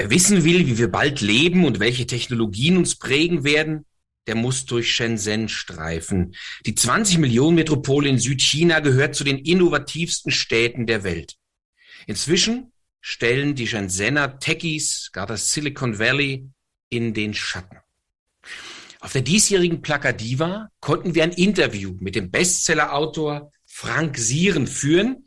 Wer 0.00 0.08
wissen 0.08 0.44
will, 0.44 0.66
wie 0.66 0.78
wir 0.78 0.90
bald 0.90 1.20
leben 1.20 1.66
und 1.66 1.78
welche 1.78 2.06
Technologien 2.06 2.78
uns 2.78 2.94
prägen 2.94 3.44
werden, 3.44 3.84
der 4.26 4.34
muss 4.34 4.64
durch 4.64 4.94
Shenzhen 4.94 5.50
streifen. 5.50 6.34
Die 6.64 6.74
20 6.74 7.18
Millionen 7.18 7.56
Metropole 7.56 8.08
in 8.08 8.18
Südchina 8.18 8.80
gehört 8.80 9.14
zu 9.14 9.24
den 9.24 9.36
innovativsten 9.36 10.32
Städten 10.32 10.86
der 10.86 11.04
Welt. 11.04 11.36
Inzwischen 12.06 12.72
stellen 13.02 13.54
die 13.54 13.66
Shenzhener 13.66 14.38
Techies 14.38 15.10
gar 15.12 15.26
das 15.26 15.52
Silicon 15.52 15.98
Valley 15.98 16.48
in 16.88 17.12
den 17.12 17.34
Schatten. 17.34 17.76
Auf 19.00 19.12
der 19.12 19.20
diesjährigen 19.20 19.82
Plakadiva 19.82 20.70
konnten 20.80 21.14
wir 21.14 21.24
ein 21.24 21.32
Interview 21.32 21.94
mit 22.00 22.14
dem 22.14 22.30
Bestsellerautor 22.30 23.52
Frank 23.66 24.16
Sieren 24.16 24.66
führen 24.66 25.26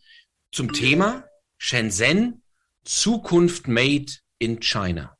zum 0.51 0.73
Thema 0.73 1.25
Shenzhen 1.59 2.41
Zukunft 2.85 3.67
made 3.67 4.22
in 4.43 4.59
China. 4.59 5.17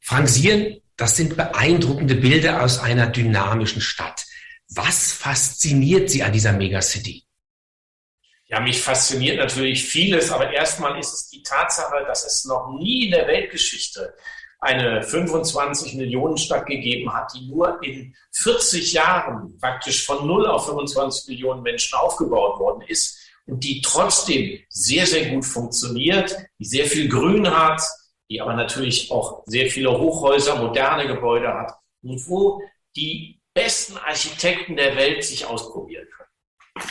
Frank 0.00 0.28
Sieren, 0.28 0.80
das 0.96 1.16
sind 1.16 1.36
beeindruckende 1.36 2.14
Bilder 2.14 2.62
aus 2.62 2.78
einer 2.78 3.06
dynamischen 3.06 3.80
Stadt. 3.80 4.24
Was 4.68 5.12
fasziniert 5.12 6.10
Sie 6.10 6.22
an 6.22 6.32
dieser 6.32 6.52
Megacity? 6.52 7.24
Ja, 8.46 8.60
mich 8.60 8.80
fasziniert 8.80 9.38
natürlich 9.38 9.84
vieles, 9.84 10.30
aber 10.30 10.52
erstmal 10.52 10.98
ist 10.98 11.12
es 11.12 11.28
die 11.28 11.42
Tatsache, 11.42 12.04
dass 12.06 12.24
es 12.24 12.44
noch 12.44 12.72
nie 12.78 13.06
in 13.06 13.10
der 13.10 13.26
Weltgeschichte 13.26 14.14
eine 14.60 15.02
25 15.02 15.94
Millionen 15.94 16.38
Stadt 16.38 16.66
gegeben 16.66 17.12
hat, 17.12 17.32
die 17.34 17.46
nur 17.46 17.82
in 17.82 18.14
40 18.32 18.92
Jahren 18.92 19.58
praktisch 19.58 20.06
von 20.06 20.26
0 20.26 20.46
auf 20.46 20.66
25 20.66 21.28
Millionen 21.28 21.62
Menschen 21.62 21.98
aufgebaut 21.98 22.58
worden 22.58 22.82
ist 22.86 23.25
die 23.46 23.80
trotzdem 23.80 24.58
sehr, 24.68 25.06
sehr 25.06 25.30
gut 25.30 25.44
funktioniert, 25.44 26.36
die 26.58 26.64
sehr 26.64 26.86
viel 26.86 27.08
Grün 27.08 27.48
hat, 27.48 27.80
die 28.28 28.40
aber 28.40 28.54
natürlich 28.54 29.10
auch 29.10 29.44
sehr 29.46 29.70
viele 29.70 29.96
Hochhäuser, 29.96 30.56
moderne 30.56 31.06
Gebäude 31.06 31.48
hat 31.48 31.72
und 32.02 32.28
wo 32.28 32.60
die 32.96 33.40
besten 33.54 33.96
Architekten 33.98 34.76
der 34.76 34.96
Welt 34.96 35.24
sich 35.24 35.46
ausprobieren 35.46 36.06
können. 36.16 36.90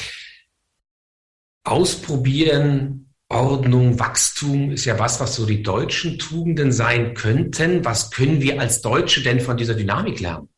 Ausprobieren, 1.64 3.14
Ordnung, 3.28 4.00
Wachstum 4.00 4.72
ist 4.72 4.86
ja 4.86 4.98
was, 5.00 5.20
was 5.20 5.36
so 5.36 5.46
die 5.46 5.64
deutschen 5.64 6.20
Tugenden 6.20 6.72
sein 6.72 7.16
könnten. 7.16 7.84
Was 7.84 8.12
können 8.12 8.40
wir 8.40 8.62
als 8.62 8.82
Deutsche 8.82 9.24
denn 9.24 9.40
von 9.40 9.58
dieser 9.58 9.74
Dynamik 9.74 10.20
lernen? 10.20 10.50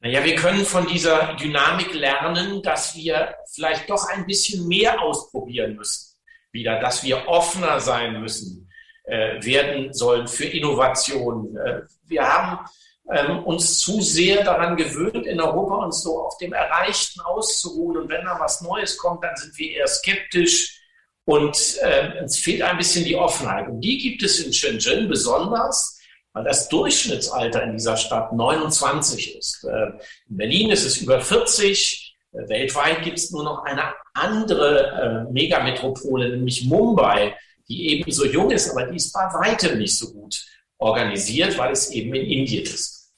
Naja, 0.00 0.24
wir 0.24 0.36
können 0.36 0.64
von 0.64 0.86
dieser 0.86 1.34
Dynamik 1.34 1.94
lernen, 1.94 2.62
dass 2.62 2.94
wir 2.94 3.34
vielleicht 3.50 3.88
doch 3.88 4.08
ein 4.08 4.26
bisschen 4.26 4.68
mehr 4.68 5.00
ausprobieren 5.00 5.76
müssen. 5.76 6.14
Wieder, 6.52 6.80
dass 6.80 7.02
wir 7.02 7.26
offener 7.28 7.80
sein 7.80 8.20
müssen, 8.20 8.70
äh, 9.04 9.42
werden 9.44 9.92
sollen 9.92 10.28
für 10.28 10.44
Innovation. 10.44 11.56
Äh, 11.56 11.82
wir 12.04 12.22
haben 12.22 12.66
ähm, 13.10 13.44
uns 13.44 13.78
zu 13.78 14.00
sehr 14.00 14.44
daran 14.44 14.76
gewöhnt, 14.76 15.26
in 15.26 15.40
Europa 15.40 15.84
uns 15.84 16.02
so 16.02 16.20
auf 16.20 16.36
dem 16.38 16.52
Erreichten 16.52 17.20
auszuruhen. 17.20 18.02
Und 18.02 18.08
wenn 18.08 18.24
da 18.24 18.38
was 18.38 18.60
Neues 18.62 18.98
kommt, 18.98 19.24
dann 19.24 19.36
sind 19.36 19.56
wir 19.58 19.76
eher 19.76 19.86
skeptisch. 19.86 20.82
Und 21.24 21.78
äh, 21.82 22.24
es 22.24 22.38
fehlt 22.38 22.62
ein 22.62 22.76
bisschen 22.76 23.04
die 23.04 23.16
Offenheit. 23.16 23.68
Und 23.68 23.80
die 23.80 23.98
gibt 23.98 24.22
es 24.22 24.40
in 24.40 24.52
Shenzhen 24.52 25.08
besonders, 25.08 25.95
weil 26.36 26.44
das 26.44 26.68
Durchschnittsalter 26.68 27.62
in 27.62 27.72
dieser 27.72 27.96
Stadt 27.96 28.30
29 28.34 29.38
ist. 29.38 29.64
Äh, 29.64 29.92
in 30.28 30.36
Berlin 30.36 30.70
ist 30.70 30.84
es 30.84 30.98
über 30.98 31.18
40. 31.18 32.14
Äh, 32.32 32.48
weltweit 32.50 33.02
gibt 33.02 33.16
es 33.16 33.30
nur 33.30 33.42
noch 33.42 33.64
eine 33.64 33.94
andere 34.12 35.26
äh, 35.28 35.32
Megametropole, 35.32 36.28
nämlich 36.28 36.66
Mumbai, 36.66 37.34
die 37.70 37.88
ebenso 37.88 38.26
jung 38.26 38.50
ist, 38.50 38.70
aber 38.70 38.84
die 38.84 38.96
ist 38.96 39.14
bei 39.14 39.24
weitem 39.32 39.78
nicht 39.78 39.96
so 39.96 40.12
gut 40.12 40.44
organisiert, 40.76 41.56
weil 41.56 41.72
es 41.72 41.90
eben 41.90 42.14
in 42.14 42.26
Indien 42.26 42.64
ist. 42.64 43.14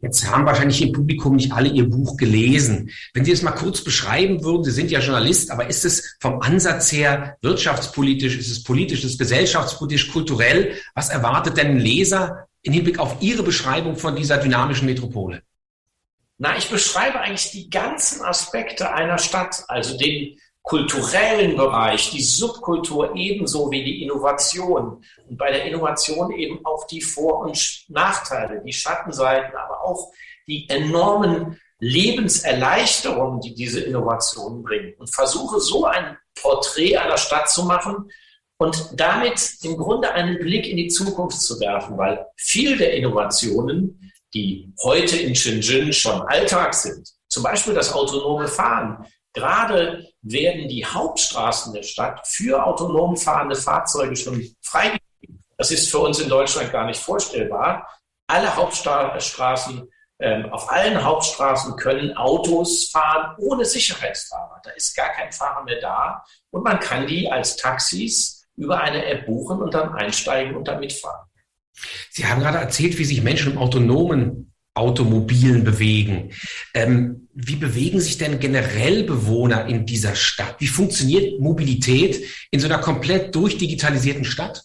Jetzt 0.00 0.30
haben 0.30 0.44
wahrscheinlich 0.44 0.82
im 0.82 0.92
Publikum 0.92 1.36
nicht 1.36 1.52
alle 1.52 1.68
Ihr 1.68 1.88
Buch 1.88 2.16
gelesen. 2.16 2.90
Wenn 3.14 3.24
Sie 3.24 3.32
es 3.32 3.42
mal 3.42 3.52
kurz 3.52 3.82
beschreiben 3.82 4.44
würden, 4.44 4.64
Sie 4.64 4.70
sind 4.70 4.90
ja 4.90 5.00
Journalist, 5.00 5.50
aber 5.50 5.68
ist 5.68 5.84
es 5.84 6.16
vom 6.20 6.40
Ansatz 6.40 6.92
her 6.92 7.36
wirtschaftspolitisch, 7.40 8.36
ist 8.36 8.50
es 8.50 8.62
politisch, 8.62 9.04
ist 9.04 9.12
es 9.12 9.18
gesellschaftspolitisch, 9.18 10.12
kulturell? 10.12 10.74
Was 10.94 11.08
erwartet 11.08 11.56
denn 11.56 11.68
ein 11.68 11.80
Leser 11.80 12.46
im 12.62 12.74
Hinblick 12.74 12.98
auf 12.98 13.16
Ihre 13.20 13.42
Beschreibung 13.42 13.96
von 13.96 14.16
dieser 14.16 14.38
dynamischen 14.38 14.86
Metropole? 14.86 15.42
Na, 16.38 16.58
ich 16.58 16.68
beschreibe 16.68 17.20
eigentlich 17.20 17.50
die 17.50 17.70
ganzen 17.70 18.22
Aspekte 18.22 18.92
einer 18.92 19.16
Stadt, 19.16 19.64
also 19.68 19.96
den 19.96 20.38
kulturellen 20.66 21.56
Bereich, 21.56 22.10
die 22.10 22.22
Subkultur 22.22 23.14
ebenso 23.14 23.70
wie 23.70 23.84
die 23.84 24.02
Innovation. 24.02 25.00
Und 25.28 25.38
bei 25.38 25.52
der 25.52 25.64
Innovation 25.64 26.32
eben 26.32 26.58
auch 26.66 26.88
die 26.88 27.00
Vor- 27.00 27.38
und 27.38 27.84
Nachteile, 27.88 28.60
die 28.66 28.72
Schattenseiten, 28.72 29.56
aber 29.56 29.84
auch 29.84 30.10
die 30.48 30.68
enormen 30.68 31.60
Lebenserleichterungen, 31.78 33.40
die 33.40 33.54
diese 33.54 33.80
Innovationen 33.80 34.64
bringen. 34.64 34.94
Und 34.98 35.14
versuche 35.14 35.60
so 35.60 35.84
ein 35.84 36.16
Porträt 36.34 36.96
einer 36.96 37.16
Stadt 37.16 37.48
zu 37.48 37.64
machen 37.64 38.10
und 38.58 38.90
damit 38.96 39.58
im 39.62 39.76
Grunde 39.76 40.10
einen 40.12 40.36
Blick 40.40 40.66
in 40.66 40.78
die 40.78 40.88
Zukunft 40.88 41.40
zu 41.40 41.60
werfen, 41.60 41.96
weil 41.96 42.26
viel 42.36 42.76
der 42.76 42.94
Innovationen, 42.94 44.12
die 44.34 44.72
heute 44.82 45.16
in 45.16 45.36
Shenzhen 45.36 45.92
schon 45.92 46.22
Alltag 46.22 46.74
sind, 46.74 47.08
zum 47.28 47.44
Beispiel 47.44 47.74
das 47.74 47.92
autonome 47.92 48.48
Fahren, 48.48 49.06
Gerade 49.36 50.08
werden 50.22 50.66
die 50.66 50.86
Hauptstraßen 50.86 51.74
der 51.74 51.82
Stadt 51.82 52.26
für 52.26 52.64
autonom 52.64 53.18
fahrende 53.18 53.54
Fahrzeuge 53.54 54.16
schon 54.16 54.42
freigegeben. 54.62 55.44
Das 55.58 55.70
ist 55.70 55.90
für 55.90 55.98
uns 55.98 56.18
in 56.20 56.30
Deutschland 56.30 56.72
gar 56.72 56.86
nicht 56.86 56.98
vorstellbar. 56.98 57.86
Alle 58.28 58.56
Hauptstraßen, 58.56 59.90
ähm, 60.20 60.50
auf 60.50 60.72
allen 60.72 61.04
Hauptstraßen 61.04 61.76
können 61.76 62.16
Autos 62.16 62.88
fahren 62.88 63.36
ohne 63.38 63.66
Sicherheitsfahrer. 63.66 64.62
Da 64.64 64.70
ist 64.70 64.96
gar 64.96 65.10
kein 65.10 65.30
Fahrer 65.30 65.64
mehr 65.64 65.82
da 65.82 66.24
und 66.50 66.64
man 66.64 66.80
kann 66.80 67.06
die 67.06 67.30
als 67.30 67.56
Taxis 67.56 68.46
über 68.56 68.80
eine 68.80 69.04
App 69.04 69.26
buchen 69.26 69.60
und 69.60 69.74
dann 69.74 69.92
einsteigen 69.92 70.56
und 70.56 70.66
dann 70.66 70.80
mitfahren. 70.80 71.26
Sie 72.10 72.24
haben 72.24 72.40
gerade 72.40 72.56
erzählt, 72.56 72.96
wie 72.96 73.04
sich 73.04 73.22
Menschen 73.22 73.52
im 73.52 73.58
autonomen 73.58 74.54
Automobilen 74.72 75.62
bewegen. 75.62 76.32
Ähm, 76.72 77.25
wie 77.38 77.56
bewegen 77.56 78.00
sich 78.00 78.16
denn 78.16 78.40
generell 78.40 79.04
Bewohner 79.04 79.66
in 79.66 79.84
dieser 79.84 80.14
Stadt? 80.14 80.56
Wie 80.58 80.66
funktioniert 80.66 81.38
Mobilität 81.38 82.24
in 82.50 82.60
so 82.60 82.66
einer 82.66 82.78
komplett 82.78 83.34
durchdigitalisierten 83.34 84.24
Stadt? 84.24 84.62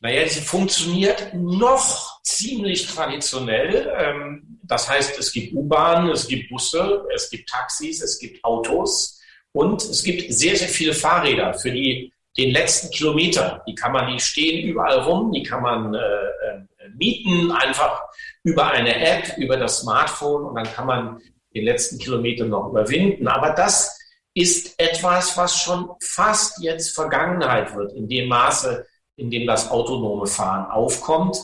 Naja, 0.00 0.28
sie 0.28 0.40
funktioniert 0.40 1.34
noch 1.34 2.20
ziemlich 2.24 2.88
traditionell. 2.88 3.92
Ähm, 3.96 4.58
das 4.64 4.88
heißt, 4.88 5.16
es 5.20 5.32
gibt 5.32 5.54
U-Bahnen, 5.54 6.10
es 6.10 6.26
gibt 6.26 6.50
Busse, 6.50 7.04
es 7.14 7.30
gibt 7.30 7.48
Taxis, 7.48 8.02
es 8.02 8.18
gibt 8.18 8.42
Autos 8.44 9.20
und 9.52 9.80
es 9.80 10.02
gibt 10.02 10.32
sehr, 10.32 10.56
sehr 10.56 10.68
viele 10.68 10.94
Fahrräder 10.94 11.54
für 11.54 11.70
die, 11.70 12.12
den 12.36 12.50
letzten 12.50 12.90
Kilometer. 12.90 13.62
Die 13.68 13.74
kann 13.76 13.92
man, 13.92 14.12
die 14.12 14.20
stehen 14.20 14.66
überall 14.66 14.98
rum, 14.98 15.30
die 15.30 15.44
kann 15.44 15.62
man 15.62 15.94
äh, 15.94 15.98
äh 15.98 16.64
mieten, 16.96 17.52
einfach 17.52 18.00
über 18.44 18.68
eine 18.68 18.94
App, 18.94 19.36
über 19.38 19.56
das 19.56 19.80
Smartphone 19.80 20.44
und 20.44 20.54
dann 20.54 20.64
kann 20.72 20.86
man 20.86 21.20
den 21.54 21.64
letzten 21.64 21.98
Kilometer 21.98 22.44
noch 22.44 22.68
überwinden. 22.68 23.28
Aber 23.28 23.50
das 23.50 23.98
ist 24.34 24.74
etwas, 24.78 25.36
was 25.36 25.60
schon 25.60 25.90
fast 26.00 26.60
jetzt 26.62 26.94
Vergangenheit 26.94 27.74
wird, 27.74 27.92
in 27.94 28.08
dem 28.08 28.28
Maße, 28.28 28.86
in 29.16 29.30
dem 29.30 29.46
das 29.46 29.70
autonome 29.70 30.26
Fahren 30.26 30.70
aufkommt 30.70 31.36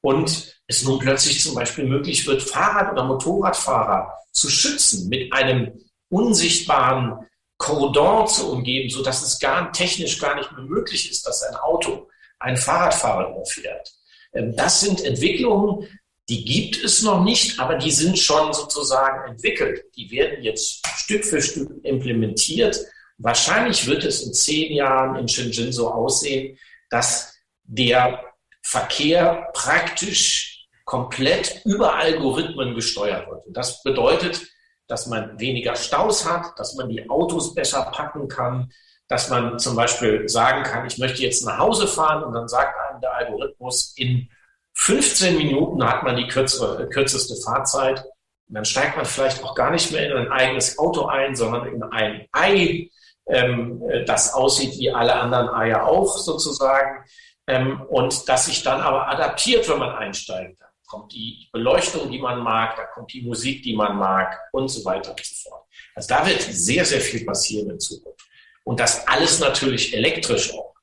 und 0.00 0.56
es 0.68 0.84
nun 0.84 0.98
plötzlich 0.98 1.42
zum 1.42 1.54
Beispiel 1.54 1.84
möglich 1.84 2.26
wird, 2.26 2.42
Fahrrad- 2.42 2.92
oder 2.92 3.04
Motorradfahrer 3.04 4.12
zu 4.32 4.48
schützen, 4.48 5.08
mit 5.08 5.32
einem 5.32 5.72
unsichtbaren 6.08 7.26
Kordon 7.58 8.28
zu 8.28 8.52
umgeben, 8.52 8.90
sodass 8.90 9.22
es 9.22 9.38
gar 9.38 9.72
technisch 9.72 10.20
gar 10.20 10.36
nicht 10.36 10.52
mehr 10.52 10.62
möglich 10.62 11.10
ist, 11.10 11.26
dass 11.26 11.42
ein 11.42 11.56
Auto 11.56 12.08
einen 12.38 12.56
Fahrradfahrer 12.56 13.30
überfährt. 13.30 13.92
Ähm, 14.34 14.54
das 14.56 14.80
sind 14.80 15.02
Entwicklungen, 15.02 15.88
die 16.28 16.44
gibt 16.44 16.82
es 16.82 17.02
noch 17.02 17.22
nicht, 17.22 17.60
aber 17.60 17.76
die 17.76 17.90
sind 17.90 18.18
schon 18.18 18.52
sozusagen 18.52 19.30
entwickelt. 19.30 19.84
Die 19.96 20.10
werden 20.10 20.42
jetzt 20.42 20.84
Stück 20.96 21.24
für 21.24 21.40
Stück 21.40 21.70
implementiert. 21.84 22.84
Wahrscheinlich 23.18 23.86
wird 23.86 24.04
es 24.04 24.22
in 24.22 24.34
zehn 24.34 24.72
Jahren 24.72 25.16
in 25.16 25.28
Shenzhen 25.28 25.72
so 25.72 25.90
aussehen, 25.90 26.58
dass 26.90 27.34
der 27.62 28.24
Verkehr 28.62 29.48
praktisch 29.54 30.66
komplett 30.84 31.62
über 31.64 31.94
Algorithmen 31.94 32.74
gesteuert 32.74 33.28
wird. 33.30 33.46
Und 33.46 33.56
das 33.56 33.82
bedeutet, 33.82 34.48
dass 34.88 35.06
man 35.06 35.38
weniger 35.38 35.76
Staus 35.76 36.28
hat, 36.28 36.58
dass 36.58 36.74
man 36.74 36.88
die 36.88 37.08
Autos 37.08 37.54
besser 37.54 37.82
packen 37.92 38.28
kann, 38.28 38.70
dass 39.08 39.30
man 39.30 39.58
zum 39.58 39.76
Beispiel 39.76 40.28
sagen 40.28 40.64
kann, 40.64 40.86
ich 40.86 40.98
möchte 40.98 41.22
jetzt 41.22 41.44
nach 41.44 41.58
Hause 41.58 41.86
fahren 41.86 42.24
und 42.24 42.34
dann 42.34 42.48
sagt 42.48 42.74
einem 42.88 43.00
der 43.00 43.14
Algorithmus, 43.14 43.94
in 43.96 44.28
15 44.76 45.36
Minuten 45.36 45.84
hat 45.84 46.02
man 46.02 46.16
die 46.16 46.28
kürzere, 46.28 46.88
kürzeste 46.88 47.34
Fahrzeit. 47.42 48.04
Und 48.48 48.54
dann 48.54 48.64
steigt 48.64 48.96
man 48.96 49.04
vielleicht 49.04 49.42
auch 49.42 49.54
gar 49.54 49.70
nicht 49.70 49.90
mehr 49.90 50.10
in 50.10 50.16
ein 50.16 50.30
eigenes 50.30 50.78
Auto 50.78 51.06
ein, 51.06 51.34
sondern 51.34 51.66
in 51.66 51.82
ein 51.82 52.28
Ei, 52.32 52.90
ähm, 53.28 53.82
das 54.06 54.34
aussieht 54.34 54.78
wie 54.78 54.92
alle 54.92 55.14
anderen 55.14 55.48
Eier 55.48 55.84
auch 55.84 56.16
sozusagen 56.16 57.04
ähm, 57.48 57.82
und 57.88 58.28
das 58.28 58.46
sich 58.46 58.62
dann 58.62 58.80
aber 58.80 59.08
adaptiert, 59.08 59.68
wenn 59.68 59.78
man 59.78 59.94
einsteigt. 59.94 60.60
Da 60.60 60.66
kommt 60.86 61.12
die 61.12 61.48
Beleuchtung, 61.52 62.10
die 62.10 62.20
man 62.20 62.40
mag, 62.40 62.76
da 62.76 62.84
kommt 62.84 63.12
die 63.12 63.22
Musik, 63.22 63.62
die 63.62 63.74
man 63.74 63.96
mag 63.96 64.38
und 64.52 64.68
so 64.68 64.84
weiter 64.84 65.10
und 65.10 65.24
so 65.24 65.50
fort. 65.50 65.64
Also 65.94 66.08
da 66.08 66.26
wird 66.26 66.42
sehr, 66.42 66.84
sehr 66.84 67.00
viel 67.00 67.24
passieren 67.24 67.70
in 67.70 67.80
Zukunft. 67.80 68.24
Und 68.64 68.78
das 68.78 69.06
alles 69.08 69.40
natürlich 69.40 69.94
elektrisch 69.94 70.52
auch. 70.54 70.74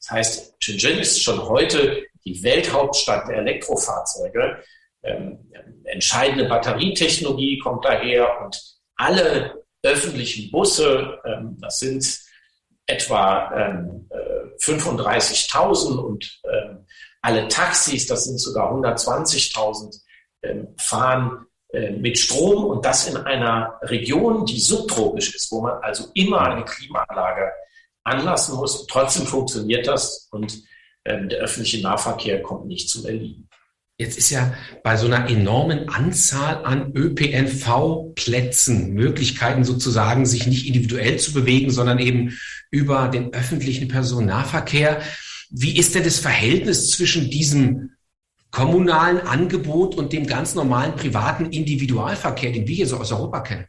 Das 0.00 0.10
heißt, 0.10 0.54
Shenzhen 0.60 0.98
ist 0.98 1.22
schon 1.22 1.42
heute 1.42 2.04
die 2.24 2.42
Welthauptstadt 2.42 3.28
der 3.28 3.38
Elektrofahrzeuge. 3.38 4.62
Ähm, 5.02 5.50
entscheidende 5.84 6.46
Batterietechnologie 6.46 7.58
kommt 7.58 7.84
daher 7.84 8.40
und 8.44 8.60
alle 8.96 9.64
öffentlichen 9.82 10.50
Busse, 10.50 11.18
ähm, 11.24 11.56
das 11.60 11.78
sind 11.78 12.04
etwa 12.86 13.52
ähm, 13.54 14.08
äh, 14.10 14.62
35.000 14.62 15.96
und 15.98 16.40
ähm, 16.44 16.86
alle 17.22 17.48
Taxis, 17.48 18.06
das 18.06 18.24
sind 18.24 18.38
sogar 18.38 18.72
120.000, 18.72 20.00
ähm, 20.42 20.74
fahren 20.78 21.46
äh, 21.72 21.90
mit 21.90 22.18
Strom 22.18 22.64
und 22.64 22.84
das 22.84 23.08
in 23.08 23.16
einer 23.16 23.78
Region, 23.82 24.46
die 24.46 24.58
subtropisch 24.58 25.34
ist, 25.34 25.50
wo 25.52 25.60
man 25.60 25.82
also 25.82 26.06
immer 26.14 26.40
eine 26.40 26.64
Klimaanlage 26.64 27.52
anlassen 28.04 28.56
muss. 28.56 28.86
Trotzdem 28.86 29.26
funktioniert 29.26 29.86
das 29.86 30.28
und 30.30 30.62
der 31.06 31.38
öffentliche 31.38 31.80
Nahverkehr 31.82 32.42
kommt 32.42 32.66
nicht 32.66 32.88
zum 32.90 33.06
Erliegen. 33.06 33.48
Jetzt 34.00 34.16
ist 34.16 34.30
ja 34.30 34.54
bei 34.84 34.96
so 34.96 35.06
einer 35.06 35.28
enormen 35.28 35.88
Anzahl 35.88 36.64
an 36.64 36.92
ÖPNV-Plätzen 36.94 38.92
Möglichkeiten 38.92 39.64
sozusagen, 39.64 40.24
sich 40.24 40.46
nicht 40.46 40.68
individuell 40.68 41.18
zu 41.18 41.32
bewegen, 41.32 41.72
sondern 41.72 41.98
eben 41.98 42.38
über 42.70 43.08
den 43.08 43.32
öffentlichen 43.32 43.88
Personennahverkehr. 43.88 45.02
Wie 45.50 45.76
ist 45.76 45.96
denn 45.96 46.04
das 46.04 46.20
Verhältnis 46.20 46.92
zwischen 46.92 47.28
diesem 47.28 47.90
kommunalen 48.52 49.18
Angebot 49.18 49.96
und 49.96 50.12
dem 50.12 50.28
ganz 50.28 50.54
normalen 50.54 50.94
privaten 50.94 51.46
Individualverkehr, 51.46 52.52
den 52.52 52.68
wir 52.68 52.76
hier 52.76 52.86
so 52.86 52.98
aus 52.98 53.10
Europa 53.10 53.40
kennen? 53.40 53.66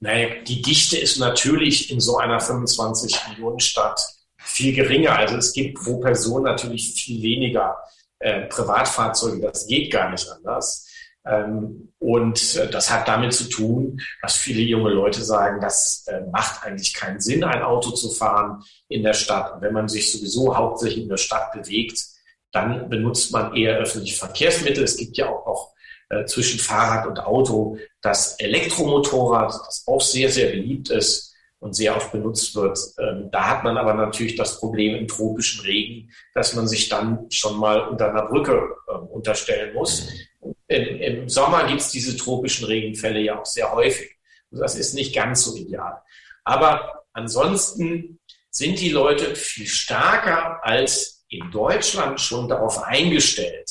Naja, 0.00 0.28
die 0.46 0.60
Dichte 0.60 0.98
ist 0.98 1.16
natürlich 1.16 1.90
in 1.90 2.00
so 2.00 2.18
einer 2.18 2.40
25 2.40 3.16
Millionen 3.30 3.60
Stadt 3.60 3.98
viel 4.46 4.74
geringer. 4.74 5.16
Also 5.16 5.36
es 5.36 5.52
gibt 5.52 5.78
pro 5.78 5.98
Person 5.98 6.44
natürlich 6.44 6.94
viel 6.94 7.22
weniger 7.22 7.76
äh, 8.18 8.42
Privatfahrzeuge. 8.42 9.40
Das 9.40 9.66
geht 9.66 9.92
gar 9.92 10.10
nicht 10.10 10.28
anders. 10.30 10.88
Ähm, 11.26 11.92
und 11.98 12.56
äh, 12.56 12.70
das 12.70 12.90
hat 12.90 13.08
damit 13.08 13.32
zu 13.32 13.48
tun, 13.48 14.00
dass 14.22 14.36
viele 14.36 14.60
junge 14.62 14.90
Leute 14.90 15.22
sagen, 15.22 15.60
das 15.60 16.06
äh, 16.06 16.20
macht 16.30 16.64
eigentlich 16.64 16.94
keinen 16.94 17.20
Sinn, 17.20 17.42
ein 17.42 17.62
Auto 17.62 17.90
zu 17.90 18.10
fahren 18.10 18.62
in 18.88 19.02
der 19.02 19.14
Stadt. 19.14 19.52
Und 19.52 19.62
wenn 19.62 19.72
man 19.72 19.88
sich 19.88 20.12
sowieso 20.12 20.56
hauptsächlich 20.56 21.02
in 21.02 21.08
der 21.08 21.16
Stadt 21.16 21.52
bewegt, 21.52 22.00
dann 22.52 22.88
benutzt 22.88 23.32
man 23.32 23.54
eher 23.56 23.76
öffentliche 23.78 24.16
Verkehrsmittel. 24.16 24.84
Es 24.84 24.96
gibt 24.96 25.16
ja 25.16 25.28
auch 25.28 25.44
noch 25.44 25.74
äh, 26.10 26.24
zwischen 26.26 26.60
Fahrrad 26.60 27.06
und 27.06 27.18
Auto 27.18 27.78
das 28.00 28.38
Elektromotorrad, 28.38 29.52
das 29.66 29.84
auch 29.86 30.00
sehr, 30.00 30.30
sehr 30.30 30.50
beliebt 30.50 30.90
ist 30.90 31.25
und 31.66 31.74
sehr 31.74 31.96
oft 31.96 32.12
benutzt 32.12 32.54
wird. 32.54 32.78
Ähm, 32.98 33.28
da 33.32 33.48
hat 33.48 33.64
man 33.64 33.76
aber 33.76 33.92
natürlich 33.92 34.36
das 34.36 34.60
Problem 34.60 34.94
im 34.94 35.08
tropischen 35.08 35.64
Regen, 35.64 36.12
dass 36.32 36.54
man 36.54 36.68
sich 36.68 36.88
dann 36.88 37.28
schon 37.30 37.58
mal 37.58 37.88
unter 37.88 38.08
einer 38.08 38.26
Brücke 38.26 38.68
äh, 38.86 38.92
unterstellen 38.92 39.74
muss. 39.74 40.08
Im, 40.68 41.00
Im, 41.00 41.28
Sommer 41.28 41.66
gibt 41.66 41.80
es 41.80 41.90
diese 41.90 42.16
tropischen 42.16 42.66
Regenfälle 42.66 43.18
ja 43.18 43.40
auch 43.40 43.44
sehr 43.44 43.72
häufig. 43.72 44.16
Und 44.50 44.60
das 44.60 44.76
ist 44.76 44.94
nicht 44.94 45.12
ganz 45.12 45.44
so 45.44 45.56
ideal. 45.56 46.00
Aber 46.44 47.04
ansonsten 47.12 48.20
sind 48.48 48.80
die 48.80 48.90
Leute 48.90 49.34
viel 49.34 49.66
stärker 49.66 50.60
als 50.62 51.26
in 51.28 51.50
Deutschland 51.50 52.20
schon 52.20 52.48
darauf 52.48 52.80
eingestellt, 52.84 53.68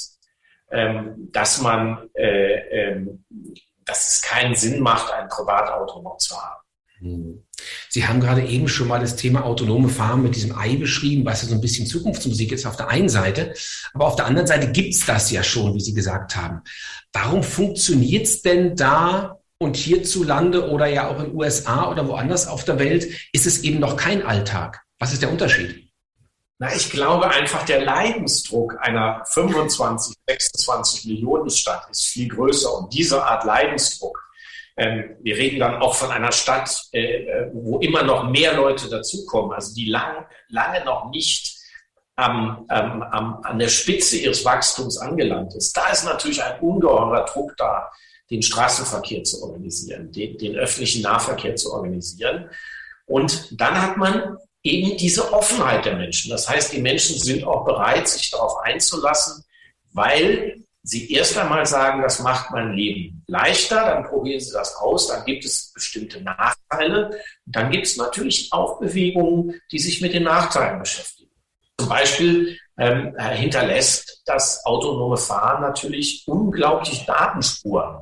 ähm, 0.69 1.29
dass 1.31 1.61
man, 1.61 2.09
äh, 2.13 2.89
ähm, 2.89 3.23
dass 3.85 4.15
es 4.15 4.21
keinen 4.21 4.53
Sinn 4.53 4.81
macht, 4.81 5.13
ein 5.13 5.29
Privatauto 5.29 6.01
noch 6.01 6.17
zu 6.17 6.35
haben. 6.35 6.64
Hm. 6.99 7.43
Sie 7.89 8.07
haben 8.07 8.19
gerade 8.19 8.45
eben 8.45 8.67
schon 8.67 8.87
mal 8.87 8.99
das 8.99 9.15
Thema 9.15 9.45
autonome 9.45 9.89
Fahren 9.89 10.23
mit 10.23 10.35
diesem 10.35 10.57
Ei 10.57 10.75
beschrieben, 10.75 11.25
was 11.25 11.41
ja 11.41 11.49
so 11.49 11.55
ein 11.55 11.61
bisschen 11.61 11.87
Zukunftsmusik 11.87 12.51
ist 12.51 12.65
auf 12.65 12.77
der 12.77 12.89
einen 12.89 13.09
Seite. 13.09 13.53
Aber 13.93 14.07
auf 14.07 14.15
der 14.15 14.25
anderen 14.25 14.47
Seite 14.47 14.71
gibt's 14.71 15.05
das 15.05 15.31
ja 15.31 15.43
schon, 15.43 15.75
wie 15.75 15.81
Sie 15.81 15.93
gesagt 15.93 16.35
haben. 16.35 16.61
Warum 17.13 17.43
funktioniert's 17.43 18.41
denn 18.41 18.75
da 18.75 19.39
und 19.57 19.77
hierzulande 19.77 20.69
oder 20.69 20.87
ja 20.87 21.07
auch 21.07 21.19
in 21.19 21.25
den 21.25 21.35
USA 21.35 21.89
oder 21.89 22.07
woanders 22.07 22.47
auf 22.47 22.65
der 22.65 22.79
Welt 22.79 23.07
ist 23.31 23.45
es 23.45 23.63
eben 23.63 23.79
noch 23.79 23.95
kein 23.95 24.23
Alltag? 24.23 24.81
Was 24.99 25.13
ist 25.13 25.21
der 25.21 25.31
Unterschied? 25.31 25.85
Na, 26.57 26.73
ich 26.73 26.89
glaube 26.89 27.29
einfach, 27.29 27.65
der 27.65 27.83
Leidensdruck 27.83 28.77
einer 28.79 29.23
25, 29.25 30.15
26 30.27 31.05
Millionen 31.05 31.49
Stadt 31.49 31.89
ist 31.91 32.05
viel 32.05 32.29
größer. 32.29 32.73
Und 32.77 32.93
diese 32.93 33.21
Art 33.21 33.43
Leidensdruck, 33.43 34.24
ähm, 34.77 35.15
wir 35.21 35.37
reden 35.37 35.59
dann 35.59 35.81
auch 35.81 35.95
von 35.95 36.11
einer 36.11 36.31
Stadt, 36.31 36.87
äh, 36.91 37.47
wo 37.53 37.79
immer 37.79 38.03
noch 38.03 38.29
mehr 38.29 38.53
Leute 38.53 38.89
dazukommen, 38.89 39.53
also 39.53 39.73
die 39.73 39.85
lang, 39.85 40.25
lange 40.49 40.83
noch 40.83 41.09
nicht 41.09 41.55
am, 42.15 42.65
ähm, 42.69 43.03
am, 43.03 43.41
an 43.43 43.59
der 43.59 43.69
Spitze 43.69 44.17
ihres 44.17 44.43
Wachstums 44.43 44.97
angelangt 44.97 45.55
ist. 45.55 45.75
Da 45.75 45.89
ist 45.89 46.05
natürlich 46.05 46.43
ein 46.43 46.59
ungeheurer 46.59 47.25
Druck 47.25 47.55
da, 47.57 47.89
den 48.29 48.41
Straßenverkehr 48.41 49.23
zu 49.23 49.43
organisieren, 49.43 50.11
den, 50.11 50.37
den 50.37 50.55
öffentlichen 50.55 51.03
Nahverkehr 51.03 51.55
zu 51.55 51.71
organisieren. 51.71 52.49
Und 53.05 53.59
dann 53.59 53.81
hat 53.81 53.97
man 53.97 54.37
eben 54.63 54.97
diese 54.97 55.31
Offenheit 55.31 55.85
der 55.85 55.95
Menschen. 55.95 56.31
Das 56.31 56.49
heißt, 56.49 56.73
die 56.73 56.81
Menschen 56.81 57.19
sind 57.19 57.45
auch 57.45 57.65
bereit, 57.65 58.07
sich 58.07 58.31
darauf 58.31 58.57
einzulassen, 58.63 59.45
weil 59.93 60.64
sie 60.85 61.11
erst 61.11 61.37
einmal 61.37 61.65
sagen, 61.65 62.01
das 62.03 62.19
macht 62.19 62.51
mein 62.51 62.73
Leben 62.73 63.23
leichter, 63.27 63.85
dann 63.85 64.03
probieren 64.05 64.39
sie 64.39 64.53
das 64.53 64.75
aus, 64.75 65.07
dann 65.07 65.25
gibt 65.25 65.43
es 65.43 65.73
bestimmte 65.73 66.21
Nachteile. 66.21 67.07
Und 67.45 67.55
dann 67.55 67.71
gibt 67.71 67.87
es 67.87 67.97
natürlich 67.97 68.49
auch 68.51 68.79
Bewegungen, 68.79 69.59
die 69.71 69.79
sich 69.79 70.01
mit 70.01 70.13
den 70.13 70.23
Nachteilen 70.23 70.79
beschäftigen. 70.79 71.31
Zum 71.79 71.89
Beispiel 71.89 72.57
ähm, 72.77 73.17
hinterlässt 73.17 74.21
das 74.25 74.63
autonome 74.65 75.17
Fahren 75.17 75.61
natürlich 75.61 76.23
unglaublich 76.27 77.05
Datenspuren, 77.05 78.01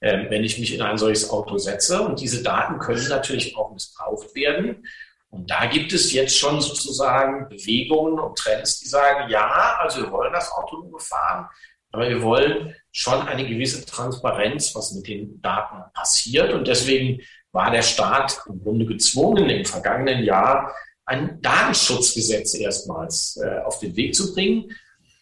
ähm, 0.00 0.26
wenn 0.28 0.42
ich 0.42 0.58
mich 0.58 0.74
in 0.74 0.82
ein 0.82 0.98
solches 0.98 1.30
Auto 1.30 1.56
setze. 1.56 2.02
Und 2.02 2.20
diese 2.20 2.42
Daten 2.42 2.80
können 2.80 3.08
natürlich 3.08 3.56
auch 3.56 3.72
missbraucht 3.72 4.34
werden. 4.34 4.84
Und 5.30 5.50
da 5.50 5.66
gibt 5.66 5.92
es 5.92 6.12
jetzt 6.12 6.36
schon 6.36 6.60
sozusagen 6.60 7.48
Bewegungen 7.48 8.18
und 8.18 8.36
Trends, 8.36 8.80
die 8.80 8.88
sagen, 8.88 9.30
ja, 9.30 9.76
also 9.78 10.02
wir 10.02 10.10
wollen 10.10 10.32
das 10.32 10.50
autonome 10.50 10.98
Fahren, 10.98 11.46
aber 11.92 12.08
wir 12.08 12.22
wollen 12.22 12.74
schon 12.92 13.26
eine 13.26 13.46
gewisse 13.46 13.84
Transparenz, 13.86 14.74
was 14.74 14.92
mit 14.92 15.08
den 15.08 15.40
Daten 15.40 15.82
passiert. 15.94 16.52
Und 16.52 16.68
deswegen 16.68 17.20
war 17.52 17.70
der 17.70 17.82
Staat 17.82 18.40
im 18.48 18.62
Grunde 18.62 18.86
gezwungen, 18.86 19.48
im 19.48 19.64
vergangenen 19.64 20.24
Jahr 20.24 20.74
ein 21.06 21.40
Datenschutzgesetz 21.40 22.54
erstmals 22.54 23.38
äh, 23.42 23.60
auf 23.60 23.78
den 23.78 23.96
Weg 23.96 24.14
zu 24.14 24.34
bringen. 24.34 24.70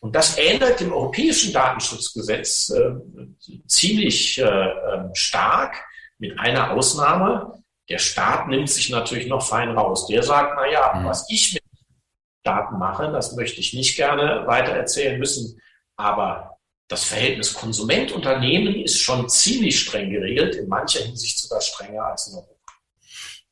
Und 0.01 0.17
das 0.17 0.37
ähnelt 0.39 0.81
dem 0.81 0.93
europäischen 0.93 1.53
Datenschutzgesetz 1.53 2.71
äh, 2.71 2.95
ziemlich 3.67 4.39
äh, 4.39 4.45
ähm, 4.45 5.11
stark, 5.15 5.77
mit 6.19 6.39
einer 6.39 6.73
Ausnahme. 6.73 7.63
Der 7.89 7.99
Staat 7.99 8.49
nimmt 8.49 8.69
sich 8.69 8.91
natürlich 8.91 9.29
noch 9.29 9.47
fein 9.47 9.71
raus. 9.71 10.07
Der 10.07 10.23
sagt, 10.23 10.55
na 10.57 10.71
ja, 10.71 10.95
mhm. 10.95 11.05
was 11.05 11.27
ich 11.31 11.55
mit 11.55 11.63
Daten 12.43 12.79
mache, 12.79 13.11
das 13.13 13.35
möchte 13.35 13.61
ich 13.61 13.75
nicht 13.75 13.97
gerne 13.97 14.47
weiter 14.47 14.73
erzählen 14.73 15.19
müssen. 15.19 15.61
Aber 15.97 16.56
das 16.89 17.05
Verhältnis 17.05 17.53
Konsument-Unternehmen 17.53 18.77
ist 18.77 19.01
schon 19.01 19.29
ziemlich 19.29 19.81
streng 19.81 20.11
geregelt, 20.11 20.55
in 20.55 20.69
mancher 20.69 21.03
Hinsicht 21.05 21.39
sogar 21.39 21.61
strenger 21.61 22.05
als 22.05 22.29
in 22.29 22.35
Europa. 22.35 22.53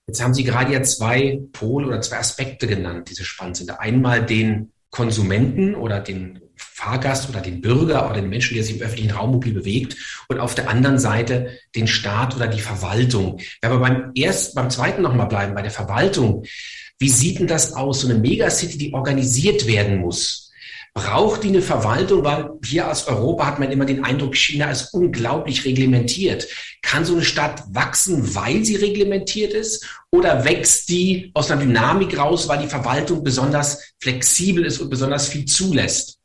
Jetzt 0.06 0.22
haben 0.22 0.34
Sie 0.34 0.44
gerade 0.44 0.72
ja 0.72 0.82
zwei 0.82 1.40
Pole 1.52 1.86
oder 1.86 2.00
zwei 2.00 2.18
Aspekte 2.18 2.66
genannt, 2.66 3.08
diese 3.10 3.24
spannend 3.24 3.56
sind. 3.56 3.70
Einmal 3.80 4.24
den 4.24 4.72
Konsumenten 4.90 5.74
oder 5.74 6.00
den 6.00 6.40
Fahrgast 6.56 7.28
oder 7.28 7.40
den 7.40 7.60
Bürger 7.60 8.06
oder 8.06 8.20
den 8.20 8.28
Menschen, 8.28 8.54
der 8.54 8.62
sich 8.62 8.76
im 8.76 8.82
öffentlichen 8.82 9.10
Raum 9.10 9.32
mobil 9.32 9.54
bewegt 9.54 9.96
und 10.28 10.38
auf 10.38 10.54
der 10.54 10.68
anderen 10.68 10.98
Seite 10.98 11.58
den 11.74 11.88
Staat 11.88 12.36
oder 12.36 12.46
die 12.46 12.60
Verwaltung. 12.60 13.40
Wenn 13.60 13.72
wir 13.72 13.78
beim 13.78 14.12
erst, 14.14 14.54
beim 14.54 14.70
zweiten 14.70 15.02
nochmal 15.02 15.26
bleiben, 15.26 15.54
bei 15.54 15.62
der 15.62 15.70
Verwaltung. 15.70 16.44
Wie 16.98 17.08
sieht 17.08 17.40
denn 17.40 17.48
das 17.48 17.72
aus? 17.72 18.02
So 18.02 18.08
eine 18.08 18.18
Megacity, 18.18 18.78
die 18.78 18.94
organisiert 18.94 19.66
werden 19.66 19.98
muss. 19.98 20.43
Braucht 20.94 21.42
die 21.42 21.48
eine 21.48 21.60
Verwaltung? 21.60 22.24
Weil 22.24 22.50
hier 22.64 22.88
aus 22.88 23.08
Europa 23.08 23.46
hat 23.46 23.58
man 23.58 23.72
immer 23.72 23.84
den 23.84 24.04
Eindruck, 24.04 24.36
China 24.36 24.70
ist 24.70 24.94
unglaublich 24.94 25.64
reglementiert. 25.64 26.46
Kann 26.82 27.04
so 27.04 27.14
eine 27.14 27.24
Stadt 27.24 27.64
wachsen, 27.74 28.36
weil 28.36 28.64
sie 28.64 28.76
reglementiert 28.76 29.52
ist? 29.52 29.84
Oder 30.12 30.44
wächst 30.44 30.88
die 30.88 31.32
aus 31.34 31.50
einer 31.50 31.62
Dynamik 31.62 32.16
raus, 32.16 32.48
weil 32.48 32.60
die 32.60 32.68
Verwaltung 32.68 33.24
besonders 33.24 33.92
flexibel 34.00 34.64
ist 34.64 34.80
und 34.80 34.88
besonders 34.88 35.26
viel 35.26 35.44
zulässt? 35.46 36.20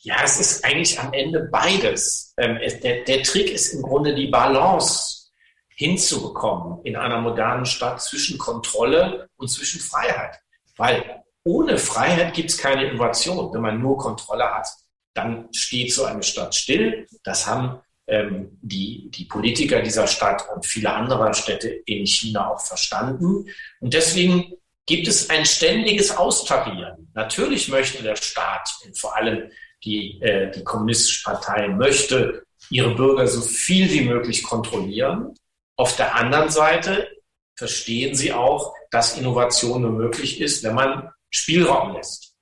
Ja, 0.00 0.22
es 0.24 0.40
ist 0.40 0.64
eigentlich 0.64 0.98
am 0.98 1.12
Ende 1.12 1.48
beides. 1.52 2.32
Ähm, 2.38 2.58
der, 2.82 3.04
der 3.04 3.22
Trick 3.24 3.50
ist 3.50 3.74
im 3.74 3.82
Grunde 3.82 4.14
die 4.14 4.28
Balance 4.28 5.26
hinzubekommen 5.74 6.80
in 6.84 6.96
einer 6.96 7.20
modernen 7.20 7.66
Stadt 7.66 8.00
zwischen 8.00 8.38
Kontrolle 8.38 9.28
und 9.36 9.48
zwischen 9.48 9.80
Freiheit. 9.80 10.38
Weil 10.76 11.24
ohne 11.46 11.78
Freiheit 11.78 12.34
gibt 12.34 12.50
es 12.50 12.58
keine 12.58 12.90
Innovation. 12.90 13.54
Wenn 13.54 13.60
man 13.60 13.80
nur 13.80 13.96
Kontrolle 13.96 14.52
hat, 14.52 14.66
dann 15.14 15.48
steht 15.52 15.94
so 15.94 16.04
eine 16.04 16.22
Stadt 16.24 16.54
still. 16.54 17.06
Das 17.22 17.46
haben 17.46 17.80
ähm, 18.08 18.58
die, 18.60 19.08
die 19.12 19.24
Politiker 19.26 19.80
dieser 19.80 20.08
Stadt 20.08 20.44
und 20.54 20.66
viele 20.66 20.92
andere 20.92 21.32
Städte 21.34 21.68
in 21.68 22.04
China 22.04 22.50
auch 22.50 22.60
verstanden. 22.60 23.48
Und 23.80 23.94
deswegen 23.94 24.54
gibt 24.86 25.06
es 25.06 25.30
ein 25.30 25.46
ständiges 25.46 26.16
Austarieren. 26.16 27.10
Natürlich 27.14 27.68
möchte 27.68 28.02
der 28.02 28.16
Staat 28.16 28.68
und 28.84 28.98
vor 28.98 29.16
allem 29.16 29.48
die, 29.84 30.20
äh, 30.22 30.50
die 30.50 30.64
Kommunistische 30.64 31.22
Partei 31.22 31.68
möchte 31.68 32.42
ihre 32.70 32.92
Bürger 32.96 33.28
so 33.28 33.40
viel 33.40 33.88
wie 33.92 34.02
möglich 34.02 34.42
kontrollieren. 34.42 35.32
Auf 35.76 35.94
der 35.94 36.16
anderen 36.16 36.48
Seite 36.48 37.08
verstehen 37.54 38.16
sie 38.16 38.32
auch, 38.32 38.74
dass 38.90 39.16
Innovation 39.16 39.82
nur 39.82 39.92
möglich 39.92 40.40
ist, 40.40 40.64
wenn 40.64 40.74
man 40.74 41.10
Spielraum 41.36 41.94
lässt. 41.94 42.34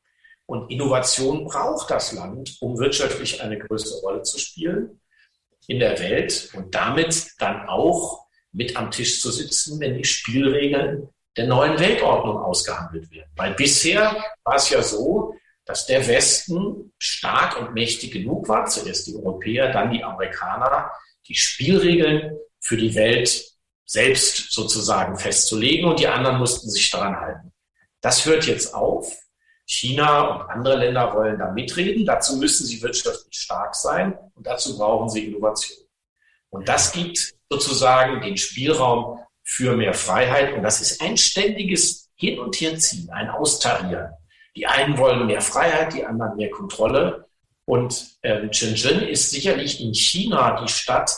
Und 0.46 0.70
Innovation 0.70 1.44
braucht 1.46 1.90
das 1.90 2.12
Land, 2.12 2.56
um 2.60 2.78
wirtschaftlich 2.78 3.42
eine 3.42 3.58
größere 3.58 4.00
Rolle 4.00 4.22
zu 4.22 4.38
spielen 4.38 5.00
in 5.66 5.78
der 5.78 5.98
Welt 5.98 6.50
und 6.54 6.74
damit 6.74 7.32
dann 7.38 7.66
auch 7.68 8.26
mit 8.52 8.76
am 8.76 8.90
Tisch 8.90 9.20
zu 9.20 9.30
sitzen, 9.30 9.80
wenn 9.80 9.96
die 9.96 10.04
Spielregeln 10.04 11.08
der 11.36 11.46
neuen 11.46 11.78
Weltordnung 11.78 12.36
ausgehandelt 12.36 13.10
werden. 13.10 13.30
Weil 13.36 13.54
bisher 13.54 14.22
war 14.44 14.56
es 14.56 14.70
ja 14.70 14.82
so, 14.82 15.34
dass 15.64 15.86
der 15.86 16.06
Westen 16.06 16.92
stark 16.98 17.58
und 17.58 17.72
mächtig 17.72 18.12
genug 18.12 18.48
war, 18.48 18.66
zuerst 18.66 19.06
die 19.06 19.16
Europäer, 19.16 19.72
dann 19.72 19.90
die 19.90 20.04
Amerikaner, 20.04 20.90
die 21.26 21.34
Spielregeln 21.34 22.36
für 22.60 22.76
die 22.76 22.94
Welt 22.94 23.54
selbst 23.86 24.52
sozusagen 24.52 25.16
festzulegen 25.16 25.88
und 25.88 25.98
die 25.98 26.06
anderen 26.06 26.38
mussten 26.38 26.70
sich 26.70 26.90
daran 26.90 27.16
halten. 27.16 27.53
Das 28.04 28.26
hört 28.26 28.46
jetzt 28.46 28.74
auf. 28.74 29.10
China 29.64 30.28
und 30.28 30.50
andere 30.50 30.76
Länder 30.76 31.14
wollen 31.14 31.38
da 31.38 31.50
mitreden. 31.50 32.04
Dazu 32.04 32.36
müssen 32.36 32.66
sie 32.66 32.82
wirtschaftlich 32.82 33.34
stark 33.34 33.74
sein 33.74 34.18
und 34.34 34.46
dazu 34.46 34.76
brauchen 34.76 35.08
sie 35.08 35.24
Innovation. 35.24 35.86
Und 36.50 36.68
das 36.68 36.92
gibt 36.92 37.34
sozusagen 37.48 38.20
den 38.20 38.36
Spielraum 38.36 39.20
für 39.42 39.74
mehr 39.74 39.94
Freiheit. 39.94 40.52
Und 40.52 40.62
das 40.62 40.82
ist 40.82 41.00
ein 41.00 41.16
ständiges 41.16 42.10
Hin- 42.14 42.38
und 42.40 42.60
Herziehen, 42.60 43.08
ein 43.08 43.30
Austarieren. 43.30 44.10
Die 44.54 44.66
einen 44.66 44.98
wollen 44.98 45.24
mehr 45.24 45.40
Freiheit, 45.40 45.94
die 45.94 46.04
anderen 46.04 46.36
mehr 46.36 46.50
Kontrolle. 46.50 47.24
Und 47.64 48.18
äh, 48.20 48.52
Shenzhen 48.52 49.00
ist 49.00 49.30
sicherlich 49.30 49.80
in 49.80 49.94
China 49.94 50.62
die 50.62 50.70
Stadt, 50.70 51.10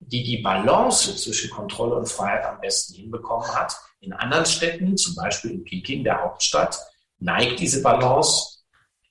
die 0.00 0.24
die 0.24 0.38
Balance 0.38 1.14
zwischen 1.16 1.50
Kontrolle 1.50 1.94
und 1.94 2.08
Freiheit 2.08 2.44
am 2.44 2.60
besten 2.60 2.94
hinbekommen 2.94 3.46
hat. 3.54 3.76
In 4.00 4.12
anderen 4.12 4.46
Städten, 4.46 4.96
zum 4.96 5.14
Beispiel 5.14 5.52
in 5.52 5.64
Peking, 5.64 6.02
der 6.04 6.22
Hauptstadt, 6.22 6.78
neigt 7.18 7.60
diese 7.60 7.82
Balance 7.82 8.60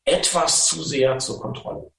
etwas 0.04 0.68
zu 0.68 0.84
sehr 0.84 1.20
zur 1.20 1.40
Kontrolle. 1.40 1.92